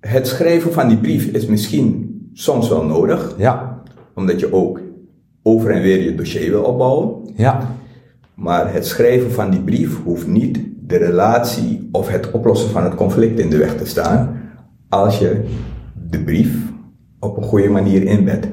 het 0.00 0.26
schrijven 0.26 0.72
van 0.72 0.88
die 0.88 0.98
brief 0.98 1.26
is 1.26 1.46
misschien 1.46 2.06
soms 2.32 2.68
wel 2.68 2.84
nodig, 2.84 3.34
Ja. 3.38 3.82
omdat 4.14 4.40
je 4.40 4.52
ook 4.52 4.80
over 5.42 5.70
en 5.70 5.82
weer 5.82 6.02
je 6.02 6.14
dossier 6.14 6.50
wil 6.50 6.62
opbouwen. 6.62 7.14
Ja. 7.34 7.74
Maar 8.34 8.72
het 8.72 8.86
schrijven 8.86 9.30
van 9.32 9.50
die 9.50 9.60
brief 9.60 10.02
hoeft 10.02 10.26
niet 10.26 10.58
de 10.86 10.96
relatie 10.96 11.88
of 11.92 12.08
het 12.08 12.30
oplossen 12.30 12.70
van 12.70 12.84
het 12.84 12.94
conflict 12.94 13.38
in 13.38 13.50
de 13.50 13.56
weg 13.56 13.76
te 13.76 13.86
staan, 13.86 14.39
als 14.90 15.18
je 15.18 15.44
de 16.10 16.22
brief 16.24 16.72
op 17.18 17.36
een 17.36 17.42
goede 17.42 17.68
manier 17.68 18.02
inbedt, 18.02 18.48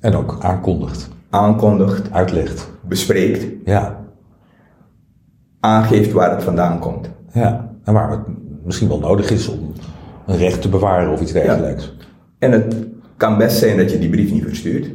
En 0.00 0.14
ook 0.14 0.36
aankondigt. 0.40 1.08
aankondigt, 1.30 2.10
Uitlegt. 2.12 2.70
bespreekt, 2.88 3.46
Ja. 3.64 4.04
aangeeft 5.60 6.12
waar 6.12 6.30
het 6.30 6.42
vandaan 6.42 6.78
komt. 6.78 7.10
Ja. 7.32 7.74
En 7.84 7.92
waar 7.92 8.10
het 8.10 8.20
misschien 8.64 8.88
wel 8.88 8.98
nodig 8.98 9.30
is 9.30 9.48
om 9.48 9.72
een 10.26 10.36
recht 10.36 10.62
te 10.62 10.68
bewaren 10.68 11.12
of 11.12 11.20
iets 11.20 11.32
dergelijks. 11.32 11.96
En 12.38 12.52
het 12.52 12.76
kan 13.16 13.38
best 13.38 13.58
zijn 13.58 13.76
dat 13.76 13.90
je 13.90 13.98
die 13.98 14.10
brief 14.10 14.32
niet 14.32 14.42
verstuurt, 14.42 14.90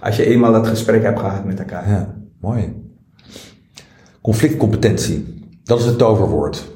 als 0.00 0.16
je 0.16 0.24
eenmaal 0.24 0.52
dat 0.52 0.66
gesprek 0.66 1.02
hebt 1.02 1.18
gehad 1.20 1.44
met 1.44 1.58
elkaar. 1.58 1.88
Ja. 1.88 2.14
Mooi. 2.40 2.82
Conflictcompetentie. 4.20 5.42
Dat 5.64 5.78
is 5.78 5.84
het 5.84 5.98
toverwoord. 5.98 6.72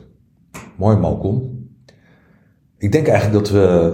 Mooi, 0.76 0.96
Malcolm. 0.96 1.57
Ik 2.78 2.92
denk 2.92 3.06
eigenlijk 3.06 3.44
dat 3.44 3.52
we 3.52 3.92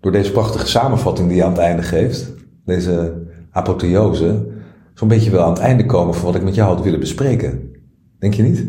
door 0.00 0.12
deze 0.12 0.32
prachtige 0.32 0.66
samenvatting 0.66 1.28
die 1.28 1.36
je 1.36 1.44
aan 1.44 1.50
het 1.50 1.60
einde 1.60 1.82
geeft, 1.82 2.32
deze 2.64 3.12
apotheose, 3.50 4.46
zo'n 4.94 5.08
beetje 5.08 5.30
wel 5.30 5.42
aan 5.42 5.52
het 5.52 5.58
einde 5.62 5.86
komen 5.86 6.14
van 6.14 6.24
wat 6.24 6.34
ik 6.34 6.42
met 6.42 6.54
jou 6.54 6.74
had 6.74 6.84
willen 6.84 7.00
bespreken. 7.00 7.70
Denk 8.18 8.34
je 8.34 8.42
niet? 8.42 8.66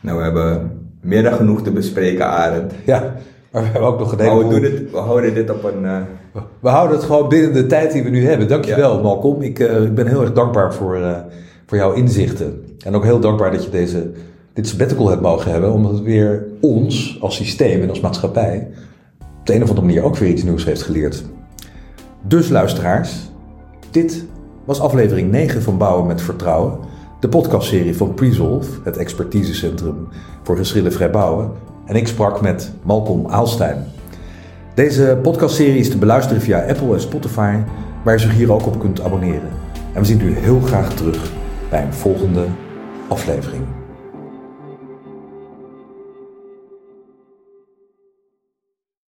Nou, 0.00 0.18
we 0.18 0.24
hebben 0.24 0.70
meer 1.00 1.22
dan 1.22 1.32
genoeg 1.32 1.62
te 1.62 1.70
bespreken, 1.70 2.26
Arend. 2.26 2.72
Ja, 2.86 3.14
maar 3.52 3.62
we 3.62 3.68
hebben 3.68 3.88
ook 3.88 3.98
nog 3.98 4.16
Maar 4.16 4.38
we, 4.38 4.48
doen 4.48 4.62
het, 4.62 4.90
we 4.90 4.96
houden 4.96 5.34
dit 5.34 5.50
op 5.50 5.64
een... 5.64 5.84
eh, 5.84 6.00
We 6.60 6.68
houden 6.68 6.96
het 6.96 7.06
gewoon 7.06 7.28
binnen 7.28 7.52
de 7.52 7.66
tijd 7.66 7.92
die 7.92 8.02
we 8.02 8.10
nu 8.10 8.26
hebben. 8.26 8.48
Dankjewel, 8.48 9.02
Malcolm. 9.02 9.42
Ik, 9.42 9.58
eh, 9.58 9.82
ik 9.82 9.94
ben 9.94 10.06
heel 10.06 10.20
erg 10.20 10.32
dankbaar 10.32 10.74
voor, 10.74 10.96
eh, 10.96 11.18
voor 11.66 11.78
jouw 11.78 11.92
inzichten. 11.92 12.64
En 12.84 12.94
ook 12.94 13.04
heel 13.04 13.20
dankbaar 13.20 13.50
dat 13.50 13.64
je 13.64 13.70
deze, 13.70 14.10
dit 14.52 14.68
sabbatical 14.68 15.08
hebt 15.08 15.22
mogen 15.22 15.50
hebben. 15.50 15.72
Omdat 15.72 15.92
het 15.92 16.02
weer 16.02 16.46
ons 16.60 17.18
als 17.20 17.36
systeem 17.36 17.82
en 17.82 17.88
als 17.88 18.00
maatschappij 18.00 18.68
op 19.18 19.46
de 19.46 19.54
een 19.54 19.62
of 19.62 19.68
andere 19.68 19.86
manier 19.86 20.02
ook 20.02 20.16
weer 20.16 20.28
iets 20.28 20.42
nieuws 20.42 20.64
heeft 20.64 20.82
geleerd. 20.82 21.24
Dus 22.26 22.48
luisteraars, 22.48 23.30
dit 23.90 24.24
was 24.64 24.80
aflevering 24.80 25.30
9 25.30 25.62
van 25.62 25.78
Bouwen 25.78 26.06
met 26.06 26.22
Vertrouwen. 26.22 26.78
De 27.20 27.28
podcastserie 27.28 27.96
van 27.96 28.14
Presolve, 28.14 28.70
het 28.84 28.96
expertisecentrum 28.96 30.08
voor 30.42 30.56
geschillenvrij 30.56 31.10
bouwen. 31.10 31.50
En 31.86 31.96
ik 31.96 32.08
sprak 32.08 32.40
met 32.40 32.72
Malcolm 32.82 33.26
Aalstein. 33.26 33.84
Deze 34.74 35.18
podcastserie 35.22 35.78
is 35.78 35.90
te 35.90 35.98
beluisteren 35.98 36.42
via 36.42 36.66
Apple 36.68 36.94
en 36.94 37.00
Spotify, 37.00 37.56
waar 38.04 38.14
je 38.14 38.20
zich 38.20 38.34
hier 38.34 38.52
ook 38.52 38.66
op 38.66 38.80
kunt 38.80 39.00
abonneren. 39.00 39.50
En 39.92 40.00
we 40.00 40.06
zien 40.06 40.20
u 40.20 40.34
heel 40.34 40.60
graag 40.60 40.94
terug 40.94 41.32
bij 41.70 41.82
een 41.82 41.94
volgende 41.94 42.44
aflevering. 43.08 43.81